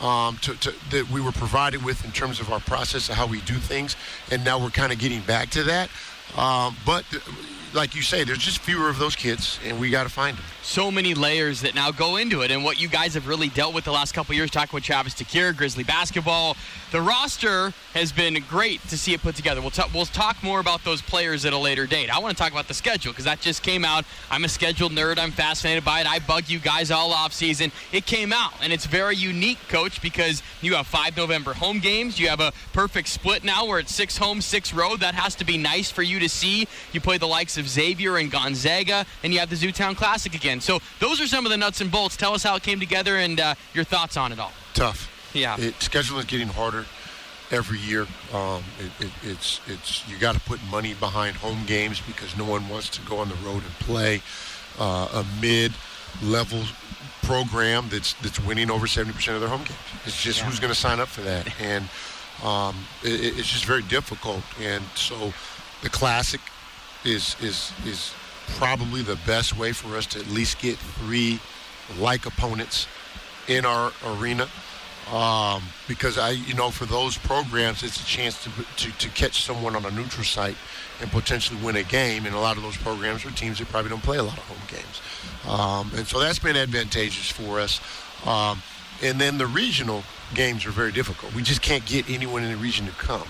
[0.00, 3.26] Um, to, to, that we were provided with in terms of our process of how
[3.26, 3.96] we do things,
[4.30, 5.90] and now we're kind of getting back to that.
[6.36, 7.04] Um, but
[7.74, 10.44] like you say, there's just fewer of those kids, and we got to find them.
[10.68, 13.72] So many layers that now go into it, and what you guys have really dealt
[13.72, 16.58] with the last couple years, talking with Travis DeCuire, Grizzly basketball.
[16.92, 19.62] The roster has been great to see it put together.
[19.62, 22.14] We'll, talk, we'll talk more about those players at a later date.
[22.14, 24.04] I want to talk about the schedule because that just came out.
[24.30, 25.18] I'm a scheduled nerd.
[25.18, 26.06] I'm fascinated by it.
[26.06, 27.72] I bug you guys all off season.
[27.90, 32.20] It came out, and it's very unique, Coach, because you have five November home games.
[32.20, 35.00] You have a perfect split now where it's six home, six road.
[35.00, 36.68] That has to be nice for you to see.
[36.92, 40.57] You play the likes of Xavier and Gonzaga, and you have the Zootown Classic again.
[40.60, 42.16] So those are some of the nuts and bolts.
[42.16, 44.52] Tell us how it came together and uh, your thoughts on it all.
[44.74, 45.10] Tough.
[45.34, 45.56] Yeah.
[45.58, 46.86] It, scheduling is getting harder
[47.50, 48.06] every year.
[48.32, 52.44] Um, it, it, it's it's you got to put money behind home games because no
[52.44, 54.22] one wants to go on the road and play
[54.78, 56.62] uh, a mid-level
[57.22, 59.78] program that's that's winning over 70% of their home games.
[60.04, 60.46] It's just yeah.
[60.46, 61.88] who's going to sign up for that, and
[62.42, 64.42] um, it, it's just very difficult.
[64.60, 65.32] And so
[65.82, 66.40] the classic
[67.04, 68.12] is is is
[68.56, 71.40] probably the best way for us to at least get three
[71.98, 72.86] like opponents
[73.46, 74.48] in our arena.
[75.12, 79.42] Um, because I, you know, for those programs, it's a chance to, to, to catch
[79.42, 80.56] someone on a neutral site
[81.00, 82.26] and potentially win a game.
[82.26, 84.44] And a lot of those programs are teams that probably don't play a lot of
[84.44, 85.00] home games.
[85.48, 87.80] Um, and so that's been advantageous for us.
[88.26, 88.62] Um,
[89.02, 90.02] and then the regional
[90.34, 91.34] games are very difficult.
[91.34, 93.26] We just can't get anyone in the region to come.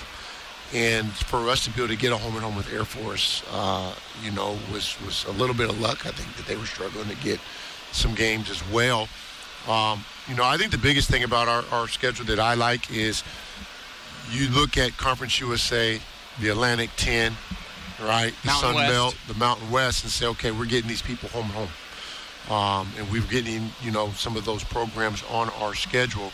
[0.75, 3.43] And for us to be able to get a home and home with Air Force,
[3.53, 6.05] uh, you know, was was a little bit of luck.
[6.05, 7.41] I think that they were struggling to get
[7.93, 9.09] some games as well.
[9.67, 12.91] Um, you know, I think the biggest thing about our, our schedule that I like
[12.91, 13.23] is
[14.31, 16.01] you look at Conference USA,
[16.41, 17.33] the Atlantic 10,
[18.01, 18.93] right, the Mountain Sun West.
[18.93, 21.69] Belt, the Mountain West, and say, okay, we're getting these people home and home.
[22.51, 26.33] Um, and we're getting, you know, some of those programs on our schedule.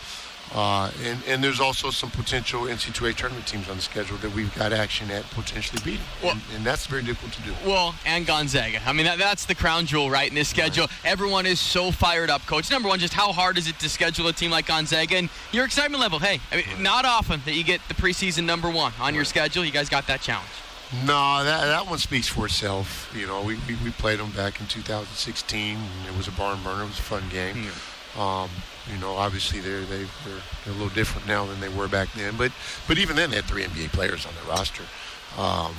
[0.52, 4.54] Uh, and, and there's also some potential NC2A tournament teams on the schedule that we've
[4.54, 6.04] got action at potentially beating.
[6.22, 7.54] Well, and, and, that's very difficult to do.
[7.66, 8.80] Well, and Gonzaga.
[8.86, 10.84] I mean, that, that's the crown jewel, right, in this schedule.
[10.84, 11.10] Right.
[11.10, 12.70] Everyone is so fired up, Coach.
[12.70, 15.16] Number one, just how hard is it to schedule a team like Gonzaga?
[15.16, 16.80] And your excitement level, hey, I mean, right.
[16.80, 19.14] not often that you get the preseason number one on right.
[19.14, 19.64] your schedule.
[19.64, 20.50] You guys got that challenge.
[21.04, 23.12] No, that, that one speaks for itself.
[23.16, 25.78] You know, we, we, we played them back in 2016.
[26.06, 26.82] it was a barn burner.
[26.82, 27.64] It was a fun game.
[27.64, 27.70] Yeah.
[28.18, 28.50] Um,
[28.92, 32.08] you know, obviously they're they, are they're a little different now than they were back
[32.12, 32.36] then.
[32.36, 32.52] But
[32.86, 34.84] but even then, they had three NBA players on their roster.
[35.38, 35.74] Um,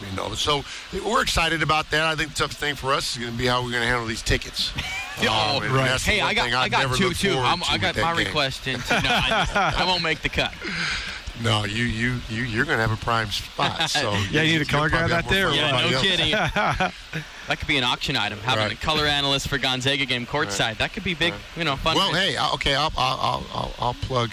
[0.00, 0.62] you know, so
[1.04, 2.02] we're excited about that.
[2.02, 3.88] I think the tough thing for us is going to be how we're going to
[3.88, 4.72] handle these tickets.
[5.22, 6.00] oh, um, right.
[6.00, 7.38] Hey, I got I got two too.
[7.38, 8.26] i got my game.
[8.26, 8.78] request in.
[8.78, 10.52] No, I, I won't make the cut.
[11.42, 13.90] No, you you you you're gonna have a prime spot.
[13.96, 15.50] So yeah, you need a color guy that there.
[15.50, 16.02] Yeah, no else.
[16.02, 16.30] kidding.
[16.32, 16.92] that
[17.58, 18.38] could be an auction item.
[18.40, 18.72] Having right.
[18.72, 20.60] a color analyst for Gonzaga game courtside.
[20.60, 20.78] Right.
[20.78, 21.32] That could be big.
[21.32, 21.42] Right.
[21.56, 21.96] You know, fun.
[21.96, 24.32] Well, hey, okay, I'll I'll I'll, I'll plug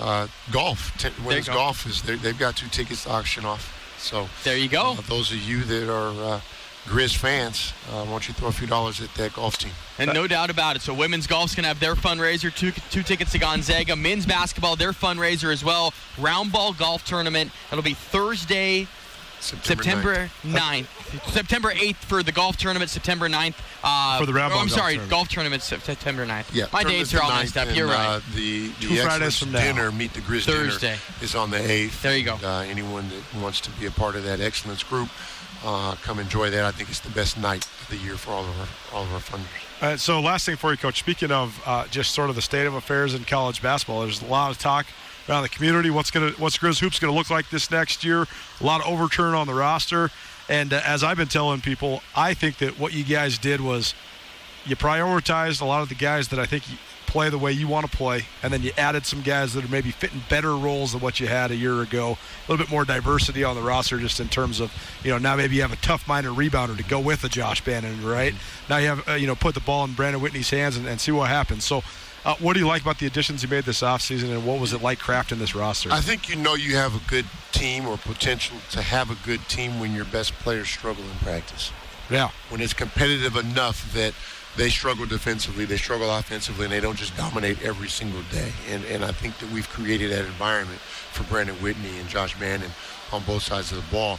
[0.00, 0.96] uh, golf.
[0.98, 3.74] T- Women's golf is they've got two tickets to auction off.
[3.98, 4.92] So there you go.
[4.92, 6.40] Uh, those of you that are uh,
[6.88, 9.72] Grizz fans, uh, why don't you throw a few dollars at that golf team?
[9.98, 10.82] And no doubt about it.
[10.82, 13.94] So women's golf's going to have their fundraiser, two, two tickets to Gonzaga.
[13.94, 15.92] Men's basketball, their fundraiser as well.
[16.18, 17.50] Round ball golf tournament.
[17.70, 18.88] It'll be Thursday,
[19.40, 20.86] September, September 9th.
[20.86, 21.32] 9th.
[21.32, 23.54] September 8th for the golf tournament, September 9th.
[23.82, 25.10] Uh, for the round oh, I'm sorry, tournament.
[25.10, 26.54] golf tournament, September 9th.
[26.54, 27.74] Yeah, My dates are all messed up.
[27.74, 28.16] You're right.
[28.16, 30.88] Uh, the the Fridays from dinner, Meet the Grizz Thursday.
[30.88, 32.02] dinner is on the 8th.
[32.02, 32.34] There you go.
[32.34, 35.08] And, uh, anyone that wants to be a part of that excellence group,
[35.64, 36.64] uh, come enjoy that.
[36.64, 39.12] I think it's the best night of the year for all of our all of
[39.12, 39.68] our funders.
[39.80, 40.98] Uh, so, last thing for you, Coach.
[40.98, 44.26] Speaking of uh, just sort of the state of affairs in college basketball, there's a
[44.26, 44.86] lot of talk
[45.28, 45.90] around the community.
[45.90, 48.26] What's gonna what's Grizz hoops going to look like this next year?
[48.60, 50.10] A lot of overturn on the roster,
[50.48, 53.94] and uh, as I've been telling people, I think that what you guys did was
[54.64, 56.64] you prioritized a lot of the guys that I think
[57.08, 59.68] play the way you want to play, and then you added some guys that are
[59.68, 62.18] maybe fitting better roles than what you had a year ago.
[62.46, 65.34] A little bit more diversity on the roster, just in terms of you know now
[65.34, 68.34] maybe you have a tough-minded rebounder to go with a Josh Bannan, right?
[68.34, 68.72] Mm-hmm.
[68.72, 71.00] Now you have uh, you know put the ball in Brandon Whitney's hands and, and
[71.00, 71.64] see what happens.
[71.64, 71.82] So.
[72.24, 74.72] Uh, what do you like about the additions you made this offseason, and what was
[74.72, 75.90] it like crafting this roster?
[75.90, 79.48] I think you know you have a good team or potential to have a good
[79.48, 81.70] team when your best players struggle in practice.
[82.10, 82.30] Yeah.
[82.48, 84.14] When it's competitive enough that
[84.58, 88.52] they struggle defensively, they struggle offensively, and they don't just dominate every single day.
[88.68, 92.72] And and I think that we've created that environment for Brandon Whitney and Josh Manning
[93.12, 94.18] on both sides of the ball.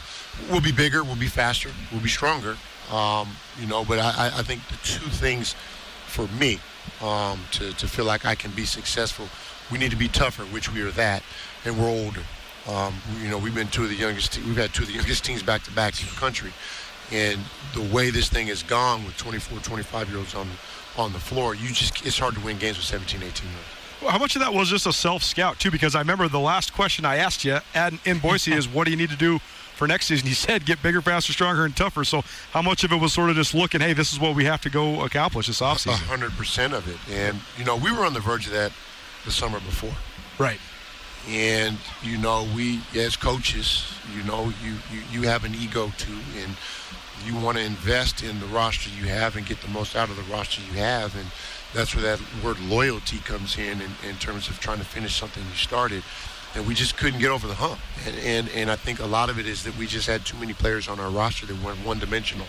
[0.50, 2.56] We'll be bigger, we'll be faster, we'll be stronger.
[2.90, 3.28] Um,
[3.60, 5.54] you know, but I, I think the two things
[6.06, 6.58] for me
[7.00, 9.28] um, to, to feel like I can be successful,
[9.70, 11.22] we need to be tougher, which we are that,
[11.64, 12.22] and we're older.
[12.68, 14.32] Um, you know, we've been two of the youngest.
[14.32, 16.52] Te- we've had two of the youngest teams back to back in the country,
[17.12, 17.40] and
[17.74, 20.48] the way this thing has gone with 24, 25 year olds on
[20.96, 23.80] on the floor, you just it's hard to win games with 17, 18 year olds.
[24.02, 25.70] Well, how much of that was just a self scout too?
[25.70, 28.90] Because I remember the last question I asked you at, in Boise is, "What do
[28.90, 29.38] you need to do
[29.74, 32.92] for next season?" You said, "Get bigger, faster, stronger, and tougher." So, how much of
[32.92, 35.48] it was sort of just looking, "Hey, this is what we have to go accomplish
[35.48, 36.06] this offseason"?
[36.06, 38.72] hundred percent of it, and you know, we were on the verge of that
[39.24, 39.94] the summer before.
[40.38, 40.60] Right.
[41.28, 43.84] And you know, we as coaches,
[44.16, 46.56] you know, you you, you have an ego too, and
[47.24, 50.16] you want to invest in the roster you have and get the most out of
[50.16, 51.26] the roster you have, and
[51.74, 55.42] that's where that word loyalty comes in, in, in terms of trying to finish something
[55.42, 56.02] you started.
[56.54, 57.78] And we just couldn't get over the hump.
[58.06, 60.36] And, and, and I think a lot of it is that we just had too
[60.36, 62.48] many players on our roster that were one dimensional.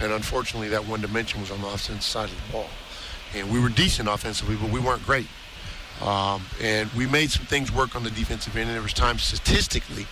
[0.00, 2.68] And unfortunately, that one dimension was on the offensive side of the ball.
[3.34, 5.26] And we were decent offensively, but we weren't great.
[6.00, 9.22] Um, and we made some things work on the defensive end, and there was times
[9.22, 10.06] statistically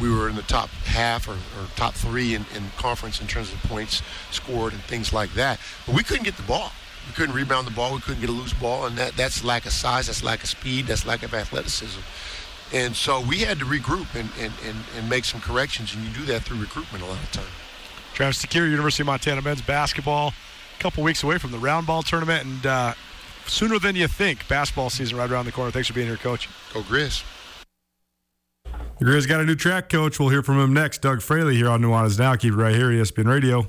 [0.00, 3.52] we were in the top half or, or top three in, in conference in terms
[3.52, 5.58] of points scored and things like that.
[5.86, 6.72] But we couldn't get the ball.
[7.06, 7.94] We couldn't rebound the ball.
[7.94, 10.48] We couldn't get a loose ball, and that, that's lack of size, that's lack of
[10.48, 12.00] speed, that's lack of athleticism.
[12.72, 16.10] And so we had to regroup and, and, and, and make some corrections, and you
[16.10, 17.46] do that through recruitment a lot of time.
[18.12, 20.34] Travis DeCuire, University of Montana men's basketball,
[20.76, 22.94] a couple weeks away from the round ball tournament, and uh,
[23.46, 25.70] sooner than you think, basketball season right around the corner.
[25.70, 26.48] Thanks for being here, Coach.
[26.74, 27.24] Go Grizz.
[28.98, 30.18] The Grizz got a new track coach.
[30.18, 31.02] We'll hear from him next.
[31.02, 32.34] Doug Fraley here on Nuanez Now.
[32.34, 33.68] Keep it right here, ESPN Radio.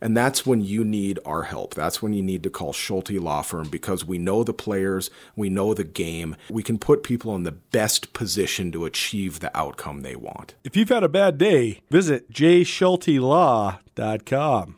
[0.00, 1.74] and that's when you need our help.
[1.74, 5.48] That's when you need to call Schulte Law Firm because we know the players, we
[5.48, 6.36] know the game.
[6.50, 10.54] We can put people in the best position to achieve the outcome they want.
[10.64, 14.76] If you've had a bad day, visit jschultelaw.com.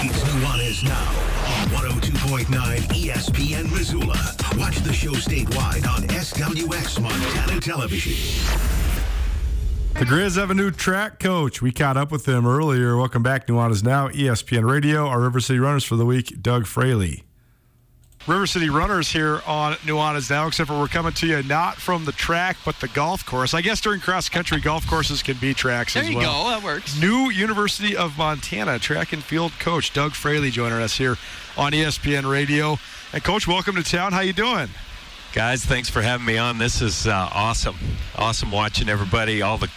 [0.00, 2.46] It's Nuanez now on 102.9
[2.92, 4.36] ESPN Missoula.
[4.56, 8.87] Watch the show statewide on SWX Montana Television.
[9.98, 11.60] The Grizz have a new track coach.
[11.60, 12.96] We caught up with him earlier.
[12.96, 13.48] Welcome back.
[13.48, 15.08] Nuanez Now, ESPN Radio.
[15.08, 17.24] Our River City Runners for the week, Doug Fraley.
[18.28, 22.04] River City Runners here on Nuanez Now, except for we're coming to you not from
[22.04, 23.54] the track, but the golf course.
[23.54, 26.20] I guess during cross country, golf courses can be tracks there as well.
[26.20, 26.48] There you go.
[26.50, 27.00] That works.
[27.00, 31.16] New University of Montana track and field coach Doug Fraley joining us here
[31.56, 32.78] on ESPN Radio.
[33.12, 34.12] And Coach, welcome to town.
[34.12, 34.68] How you doing?
[35.34, 36.56] Guys, thanks for having me on.
[36.56, 37.76] This is uh, awesome.
[38.16, 39.68] Awesome watching everybody, all the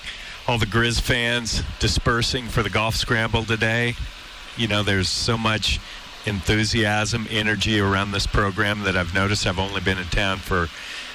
[0.47, 3.95] all the Grizz fans dispersing for the golf scramble today.
[4.55, 5.81] You know, there's so much
[6.25, 9.45] enthusiasm, energy around this program that I've noticed.
[9.45, 10.69] I've only been in town for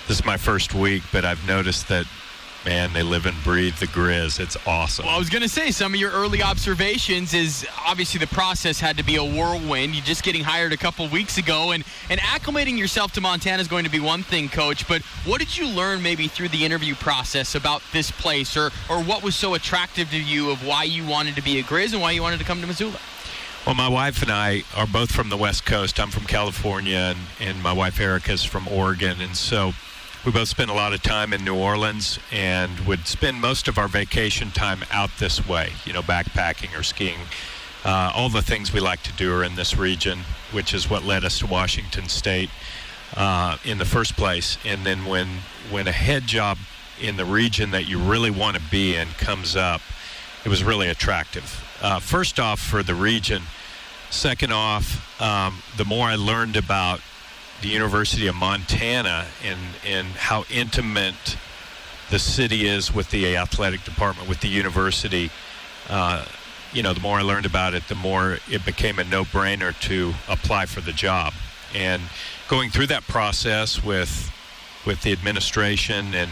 [0.07, 2.07] this is my first week, but I've noticed that
[2.67, 4.41] man, they live and breathe the Grizz.
[4.41, 5.07] It's awesome.
[5.07, 8.81] Well, I was going to say some of your early observations is obviously the process
[8.81, 9.95] had to be a whirlwind.
[9.95, 13.69] You're just getting hired a couple weeks ago, and and acclimating yourself to Montana is
[13.69, 14.87] going to be one thing, Coach.
[14.89, 19.01] But what did you learn maybe through the interview process about this place, or or
[19.03, 22.03] what was so attractive to you of why you wanted to be a Grizz and
[22.03, 22.99] why you wanted to come to Missoula?
[23.65, 25.99] Well, my wife and I are both from the West Coast.
[25.99, 29.73] I'm from California, and, and my wife Erica is from Oregon, and so
[30.27, 33.79] we both spent a lot of time in New Orleans and would spend most of
[33.79, 37.21] our vacation time out this way, you know, backpacking or skiing.
[37.85, 40.19] Uh, all the things we like to do are in this region,
[40.51, 42.51] which is what led us to Washington State
[43.17, 44.59] uh, in the first place.
[44.65, 45.29] And then when
[45.71, 46.59] when a head job
[47.01, 49.81] in the region that you really want to be in comes up,
[50.45, 51.65] it was really attractive.
[51.81, 53.43] Uh, first off, for the region.
[54.11, 57.01] Second off, um, the more I learned about
[57.63, 61.37] the University of Montana and and how intimate
[62.11, 65.31] the city is with the athletic department, with the university.
[65.89, 66.25] Uh,
[66.73, 70.15] you know, the more I learned about it, the more it became a no-brainer to
[70.29, 71.33] apply for the job.
[71.75, 72.03] And
[72.49, 74.33] going through that process with
[74.85, 76.31] with the administration and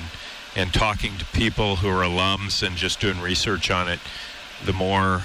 [0.56, 3.98] and talking to people who are alums and just doing research on it,
[4.64, 5.24] the more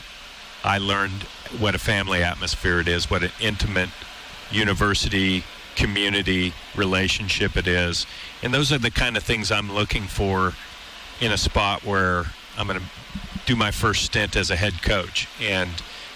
[0.63, 1.23] I learned
[1.59, 3.89] what a family atmosphere it is, what an intimate
[4.51, 5.43] university
[5.79, 8.05] community relationship it is.
[8.43, 10.53] And those are the kind of things I'm looking for
[11.21, 12.25] in a spot where
[12.57, 12.85] I'm going to
[13.45, 15.27] do my first stint as a head coach.
[15.41, 15.69] And,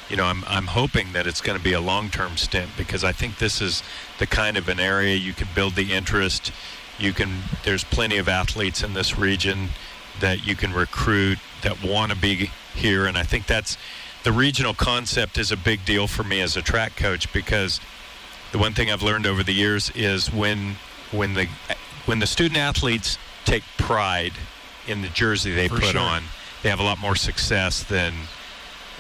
[0.09, 3.05] you know, I'm, I'm hoping that it's going to be a long term stint because
[3.05, 3.83] I think this is
[4.19, 6.51] the kind of an area you can build the interest.
[6.99, 9.69] You can, there's plenty of athletes in this region
[10.19, 13.05] that you can recruit that want to be here.
[13.05, 13.77] And I think that's
[14.23, 17.79] the regional concept is a big deal for me as a track coach because
[18.53, 20.75] the one thing I've learned over the years is when
[21.11, 21.47] when the
[22.05, 24.33] when the student athletes take pride
[24.87, 26.01] in the jersey they For put sure.
[26.01, 26.23] on,
[26.61, 28.13] they have a lot more success than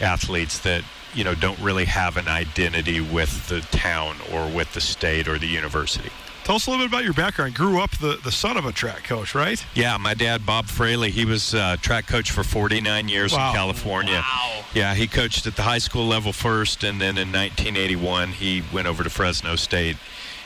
[0.01, 0.83] athletes that
[1.13, 5.37] you know don't really have an identity with the town or with the state or
[5.37, 6.09] the university.
[6.43, 7.55] Tell us a little bit about your background.
[7.55, 9.65] Grew up the, the son of a track coach, right?
[9.75, 13.49] Yeah, my dad, Bob Fraley, he was uh, track coach for 49 years wow.
[13.49, 14.15] in California.
[14.15, 14.65] Wow.
[14.73, 18.87] Yeah, he coached at the high school level first, and then in 1981, he went
[18.87, 19.95] over to Fresno State.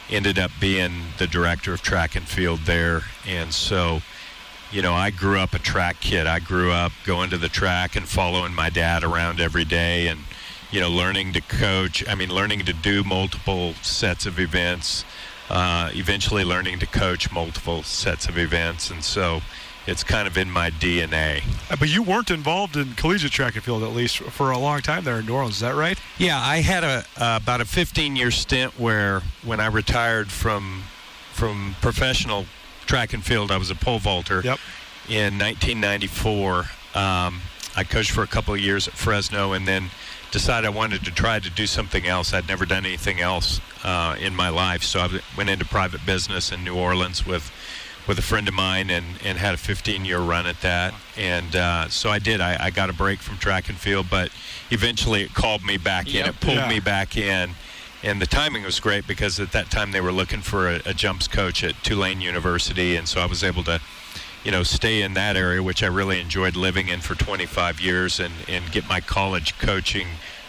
[0.07, 3.01] Ended up being the director of track and field there.
[3.25, 4.01] And so,
[4.71, 6.27] you know, I grew up a track kid.
[6.27, 10.19] I grew up going to the track and following my dad around every day and,
[10.69, 12.07] you know, learning to coach.
[12.07, 15.03] I mean, learning to do multiple sets of events
[15.49, 19.41] uh, eventually learning to coach multiple sets of events, and so
[19.87, 21.43] it's kind of in my DNA.
[21.71, 24.81] Uh, but you weren't involved in collegiate track and field at least for a long
[24.81, 25.55] time there in New Orleans.
[25.55, 25.97] Is that right?
[26.17, 30.83] Yeah, I had a uh, about a 15-year stint where when I retired from
[31.31, 32.45] from professional
[32.85, 34.41] track and field, I was a pole vaulter.
[34.43, 34.59] Yep.
[35.07, 36.59] In 1994,
[36.95, 37.41] um,
[37.75, 39.89] I coached for a couple of years at Fresno, and then
[40.31, 42.33] decided I wanted to try to do something else.
[42.33, 46.51] I'd never done anything else uh, in my life, so I went into private business
[46.51, 47.51] in New Orleans with
[48.07, 50.93] with a friend of mine and, and had a 15 year run at that.
[51.17, 52.39] And uh, so I did.
[52.39, 54.31] I, I, got a break from track and field, but
[54.71, 56.23] eventually it called me back yep.
[56.23, 56.29] in.
[56.29, 56.69] It pulled yeah.
[56.69, 57.51] me back in.
[58.03, 60.93] And the timing was great because at that time they were looking for a, a
[60.93, 62.95] jumps coach at Tulane University.
[62.95, 63.81] And so I was able to
[64.43, 68.19] you know, stay in that area, which I really enjoyed living in for 25 years,
[68.19, 70.07] and, and get my college coaching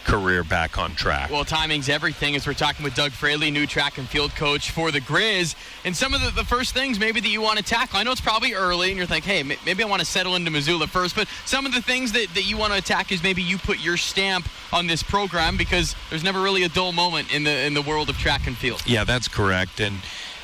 [0.09, 1.29] career back on track.
[1.29, 4.91] Well, timing's everything as we're talking with Doug Fraley, new track and field coach for
[4.91, 5.55] the Grizz.
[5.85, 8.11] And some of the, the first things maybe that you want to tackle, I know
[8.11, 11.15] it's probably early and you're thinking, hey, maybe I want to settle into Missoula first,
[11.15, 13.79] but some of the things that, that you want to attack is maybe you put
[13.79, 17.73] your stamp on this program because there's never really a dull moment in the in
[17.73, 18.81] the world of track and field.
[18.85, 19.79] Yeah, that's correct.
[19.79, 19.97] And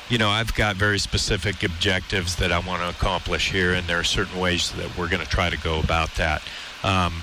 [0.08, 3.98] you know, I've got very specific objectives that I want to accomplish here, and there
[3.98, 6.42] are certain ways that we're going to try to go about that.
[6.84, 7.22] Um,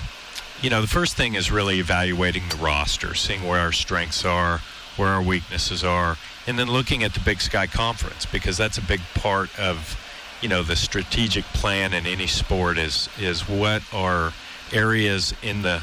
[0.60, 4.60] you know, the first thing is really evaluating the roster, seeing where our strengths are,
[4.96, 8.82] where our weaknesses are, and then looking at the Big Sky Conference because that's a
[8.82, 9.98] big part of,
[10.42, 14.32] you know, the strategic plan in any sport is is what are
[14.72, 15.80] areas in the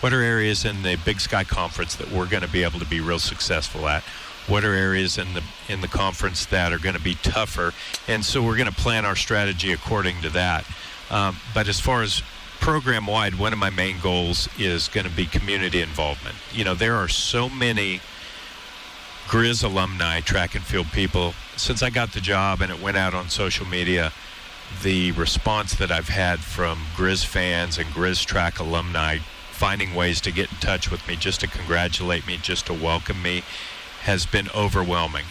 [0.00, 2.86] what are areas in the Big Sky Conference that we're going to be able to
[2.86, 4.04] be real successful at
[4.46, 7.72] what are areas in the in the conference that are going to be tougher,
[8.08, 10.64] and so we're going to plan our strategy according to that.
[11.10, 12.22] Um, but as far as
[12.60, 16.36] program wide, one of my main goals is going to be community involvement.
[16.52, 18.00] You know, there are so many
[19.26, 21.34] Grizz alumni, track and field people.
[21.56, 24.12] Since I got the job and it went out on social media,
[24.82, 29.18] the response that I've had from Grizz fans and Grizz track alumni
[29.50, 33.22] finding ways to get in touch with me, just to congratulate me, just to welcome
[33.22, 33.42] me,
[34.04, 35.24] has been overwhelming.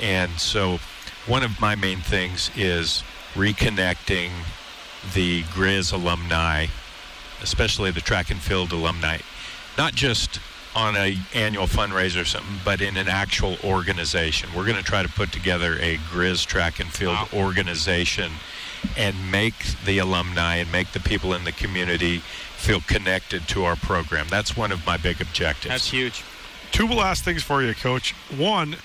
[0.00, 0.78] And so,
[1.26, 3.02] one of my main things is
[3.34, 4.30] reconnecting
[5.14, 6.66] the Grizz alumni,
[7.42, 9.18] especially the track and field alumni,
[9.76, 10.40] not just
[10.74, 14.48] on an annual fundraiser or something, but in an actual organization.
[14.54, 17.28] We're going to try to put together a Grizz track and field wow.
[17.34, 18.32] organization
[18.96, 22.18] and make the alumni and make the people in the community
[22.56, 24.26] feel connected to our program.
[24.30, 25.68] That's one of my big objectives.
[25.68, 26.22] That's huge.
[26.72, 28.12] Two last things for you, Coach.
[28.36, 28.76] One,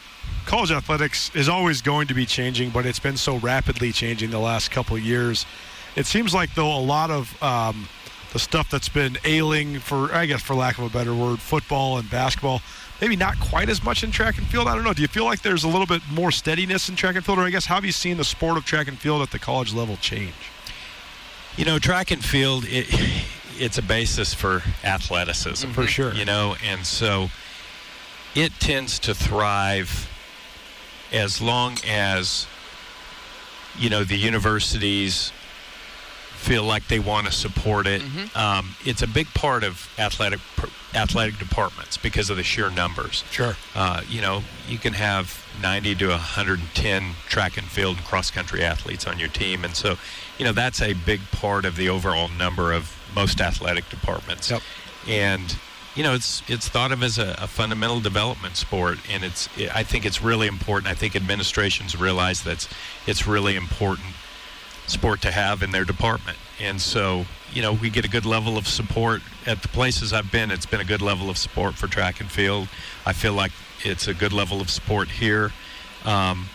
[0.46, 4.40] college athletics is always going to be changing, but it's been so rapidly changing the
[4.40, 5.46] last couple years.
[5.96, 7.88] It seems like though a lot of um,
[8.34, 11.98] the stuff that's been ailing for, I guess, for lack of a better word, football
[11.98, 12.62] and basketball,
[13.00, 14.68] maybe not quite as much in track and field.
[14.68, 14.94] I don't know.
[14.94, 17.44] Do you feel like there's a little bit more steadiness in track and field, or
[17.44, 19.74] I guess how have you seen the sport of track and field at the college
[19.74, 20.34] level change?
[21.56, 22.88] You know, track and field, it,
[23.58, 26.14] it's a basis for athleticism, for sure.
[26.14, 27.30] You know, and so
[28.36, 30.10] it tends to thrive
[31.12, 32.48] as long as
[33.78, 35.32] you know the universities
[36.36, 38.02] feel like they want to support it.
[38.02, 38.38] Mm-hmm.
[38.38, 40.40] Um, it's a big part of athletic
[40.94, 43.24] athletic departments because of the sheer numbers.
[43.32, 43.56] Sure.
[43.74, 48.64] Uh, you know, you can have 90 to 110 track and field and cross country
[48.64, 49.98] athletes on your team, and so
[50.38, 54.52] you know that's a big part of the overall number of most athletic departments.
[54.52, 54.62] Yep.
[55.08, 55.58] And
[55.96, 59.74] you know, it's it's thought of as a, a fundamental development sport, and it's it,
[59.76, 60.92] I think it's really important.
[60.92, 62.70] I think administrations realize that it's,
[63.08, 64.08] it's really important
[64.88, 68.58] sport to have in their department, and so you know we get a good level
[68.58, 70.52] of support at the places I've been.
[70.52, 72.68] It's been a good level of support for track and field.
[73.06, 75.54] I feel like it's a good level of support here,
[76.04, 76.48] um,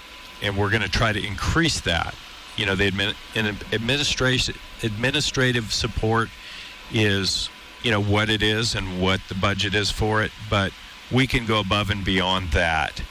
[0.43, 2.14] and we're going to try to increase that.
[2.57, 3.14] You know, the admin,
[3.72, 6.28] administration administrative support
[6.93, 7.49] is
[7.83, 10.72] you know what it is and what the budget is for it, but
[11.11, 13.03] we can go above and beyond that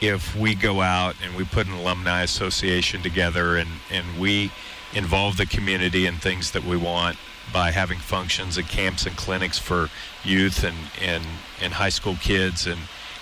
[0.00, 4.50] if we go out and we put an alumni association together and, and we
[4.92, 7.16] involve the community in things that we want
[7.52, 9.88] by having functions and camps and clinics for
[10.22, 11.24] youth and, and,
[11.60, 12.80] and high school kids and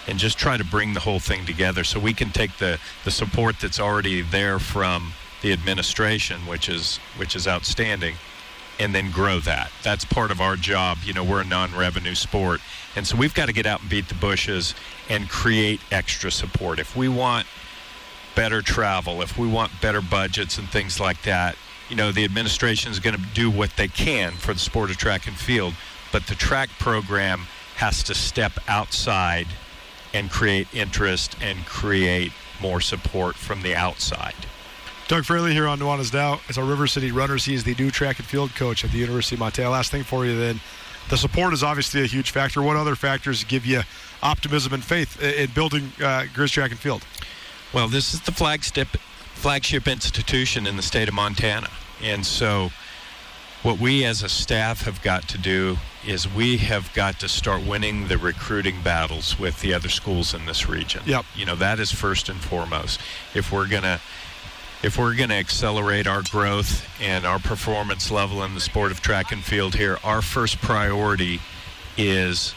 [0.08, 3.10] and just try to bring the whole thing together so we can take the, the
[3.10, 5.12] support that's already there from
[5.42, 8.16] the administration, which is which is outstanding,
[8.78, 9.70] and then grow that.
[9.82, 10.98] That's part of our job.
[11.04, 12.60] You know, we're a non-revenue sport,
[12.96, 14.74] and so we've got to get out and beat the bushes
[15.08, 16.78] and create extra support.
[16.78, 17.46] If we want
[18.34, 21.56] better travel, if we want better budgets and things like that,
[21.88, 24.96] you know, the administration is going to do what they can for the sport of
[24.96, 25.74] track and field,
[26.10, 27.40] but the track program
[27.76, 29.46] has to step outside
[30.14, 34.34] and create interest and create more support from the outside.
[35.08, 37.44] Doug Fraley here on Nuanez Now as our River City Runners.
[37.44, 39.70] He is the new track and field coach at the University of Montana.
[39.70, 40.60] Last thing for you then.
[41.10, 42.62] The support is obviously a huge factor.
[42.62, 43.82] What other factors give you
[44.22, 47.04] optimism and faith in building uh, Grizz Track and Field?
[47.74, 48.88] Well, this is the flagship
[49.34, 51.68] flagship institution in the state of Montana,
[52.00, 52.70] and so
[53.62, 57.64] what we as a staff have got to do is we have got to start
[57.64, 61.02] winning the recruiting battles with the other schools in this region.
[61.06, 61.24] Yep.
[61.36, 63.00] You know that is first and foremost.
[63.34, 64.00] If we're gonna
[64.82, 69.00] if we're going to accelerate our growth and our performance level in the sport of
[69.00, 71.40] track and field here, our first priority
[71.96, 72.54] is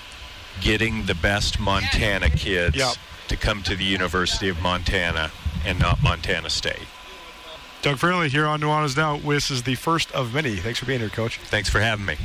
[0.62, 2.96] getting the best Montana kids yep.
[3.28, 5.32] to come to the University of Montana
[5.66, 6.88] and not Montana State.
[7.84, 9.18] Doug Fraley here on Nuanez Now.
[9.18, 10.56] This is the first of many.
[10.56, 11.38] Thanks for being here, Coach.
[11.38, 12.16] Thanks for having me.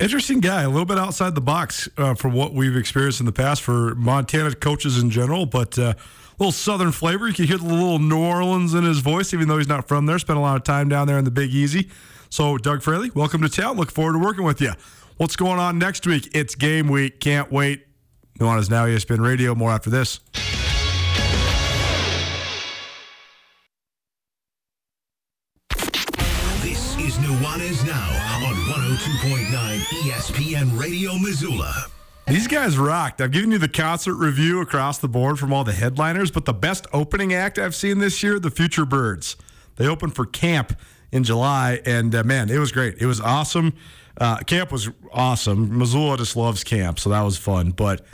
[0.00, 3.32] Interesting guy, a little bit outside the box uh, from what we've experienced in the
[3.32, 5.78] past for Montana coaches in general, but.
[5.78, 5.94] Uh,
[6.38, 7.28] little southern flavor.
[7.28, 10.06] You can hear the little New Orleans in his voice, even though he's not from
[10.06, 10.18] there.
[10.18, 11.90] Spent a lot of time down there in the Big Easy.
[12.30, 13.76] So, Doug Fraley, welcome to town.
[13.76, 14.72] Look forward to working with you.
[15.16, 16.30] What's going on next week?
[16.34, 17.20] It's game week.
[17.20, 17.86] Can't wait.
[18.38, 19.54] Nuanez Now ESPN Radio.
[19.54, 20.20] More after this.
[26.62, 31.88] This is Nuanez Now on 102.9 ESPN Radio Missoula.
[32.28, 33.22] These guys rocked.
[33.22, 36.52] I've given you the concert review across the board from all the headliners, but the
[36.52, 39.36] best opening act I've seen this year, the Futurebirds.
[39.76, 40.76] They opened for Caamp
[41.10, 42.96] in July, and uh, man, it was great.
[43.00, 43.72] It was awesome.
[44.18, 45.78] Uh, Caamp was awesome.
[45.78, 47.70] Missoula just loves Caamp, so that was fun.
[47.70, 48.04] But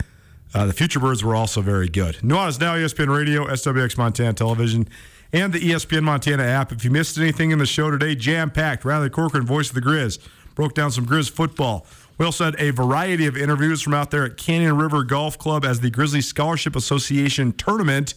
[0.53, 2.15] uh, the Futurebirds were also very good.
[2.19, 4.87] Nuanez Now ESPN Radio, SWX Montana Television,
[5.33, 6.71] and the ESPN Montana app.
[6.71, 8.85] If you missed anything in the show today, jam packed.
[8.85, 10.19] Riley Corcoran, voice of the Grizz,
[10.55, 11.85] broke down some Grizz football.
[12.17, 15.65] We also had a variety of interviews from out there at Canyon River Golf Club
[15.65, 18.13] as the Grizzly Scholarship Association tournament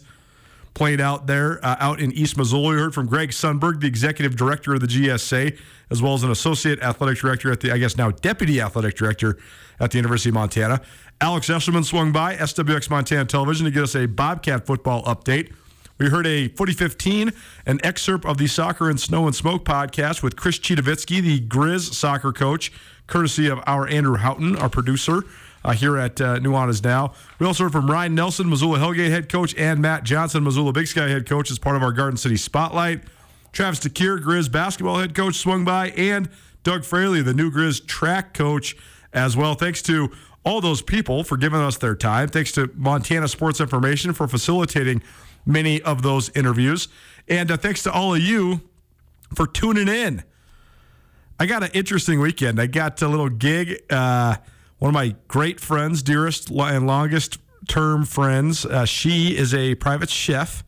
[0.73, 2.69] played out there uh, out in East Missoula.
[2.69, 5.57] We heard from Greg Sunberg, the executive director of the GSA,
[5.89, 9.37] as well as an associate athletic director at the, I guess now deputy athletic director
[9.79, 10.81] at the University of Montana.
[11.19, 15.51] Alex Eshelman swung by SWX Montana Television to get us a Bobcat football update.
[15.97, 17.33] We heard a Footy 15,
[17.65, 21.93] an excerpt of the Soccer and Snow and Smoke podcast with Chris Citowicki, the Grizz
[21.93, 22.71] soccer coach,
[23.09, 25.23] courtesy of our Andrew Houghton, our producer.
[25.61, 27.13] Uh, here at uh, Nuanez Now.
[27.37, 30.87] We also heard from Ryan Nelson, Missoula Hellgate head coach, and Matt Johnson, Missoula Big
[30.87, 33.01] Sky head coach, as part of our Garden City Spotlight.
[33.51, 36.29] Travis DeCuire, Grizz basketball head coach, swung by, and
[36.63, 38.77] Doug Fraley, the new Grizz track coach,
[39.11, 39.53] as well.
[39.53, 40.09] Thanks to
[40.45, 42.29] all those people for giving us their time.
[42.29, 45.03] Thanks to Montana Sports Information for facilitating
[45.45, 46.87] many of those interviews.
[47.27, 48.61] And uh, thanks to all of you
[49.35, 50.23] for tuning in.
[51.41, 52.59] I got an interesting weekend.
[52.59, 53.81] I got a little gig.
[53.89, 54.35] Uh,
[54.79, 57.37] one of my great friends, dearest and longest
[57.69, 60.65] term friends, uh, she is a private chef,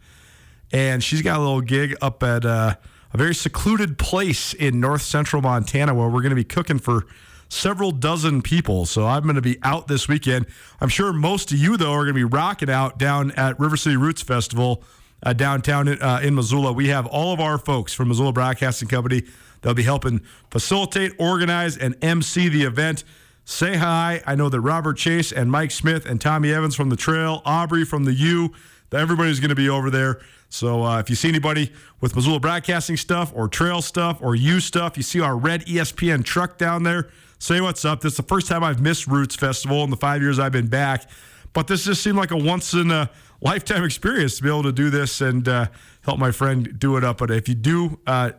[0.71, 2.75] and she's got a little gig up at uh,
[3.13, 7.05] a very secluded place in north central Montana where we're going to be cooking for
[7.49, 8.85] several dozen people.
[8.85, 10.45] So I'm going to be out this weekend.
[10.79, 13.75] I'm sure most of you, though, are going to be rocking out down at River
[13.75, 14.85] City Roots Festival
[15.23, 16.71] uh, downtown in, uh, in Missoula.
[16.71, 19.23] We have all of our folks from Missoula Broadcasting Company.
[19.61, 23.03] They'll be helping facilitate, organize, and MC the event.
[23.45, 24.21] Say hi.
[24.25, 27.85] I know that Robert Chase and Mike Smith and Tommy Evans from the Trail, Aubrey
[27.85, 28.53] from the U,
[28.91, 30.21] everybody's going to be over there.
[30.49, 34.59] So uh, if you see anybody with Missoula Broadcasting stuff or Trail stuff or U
[34.59, 37.09] stuff, you see our red ESPN truck down there,
[37.39, 38.01] say what's up.
[38.01, 40.67] This is the first time I've missed Roots Festival in the five years I've been
[40.67, 41.09] back.
[41.53, 43.09] But this just seemed like a once in a
[43.41, 45.67] lifetime experience to be able to do this and uh,
[46.01, 47.17] help my friend do it up.
[47.17, 48.31] But if you do uh,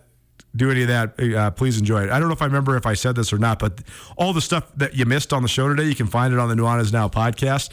[0.54, 2.10] do any of that, uh, please enjoy it.
[2.10, 3.80] I don't know if I remember if I said this or not, but
[4.16, 6.48] all the stuff that you missed on the show today, you can find it on
[6.48, 7.72] the Nuanez Now podcast.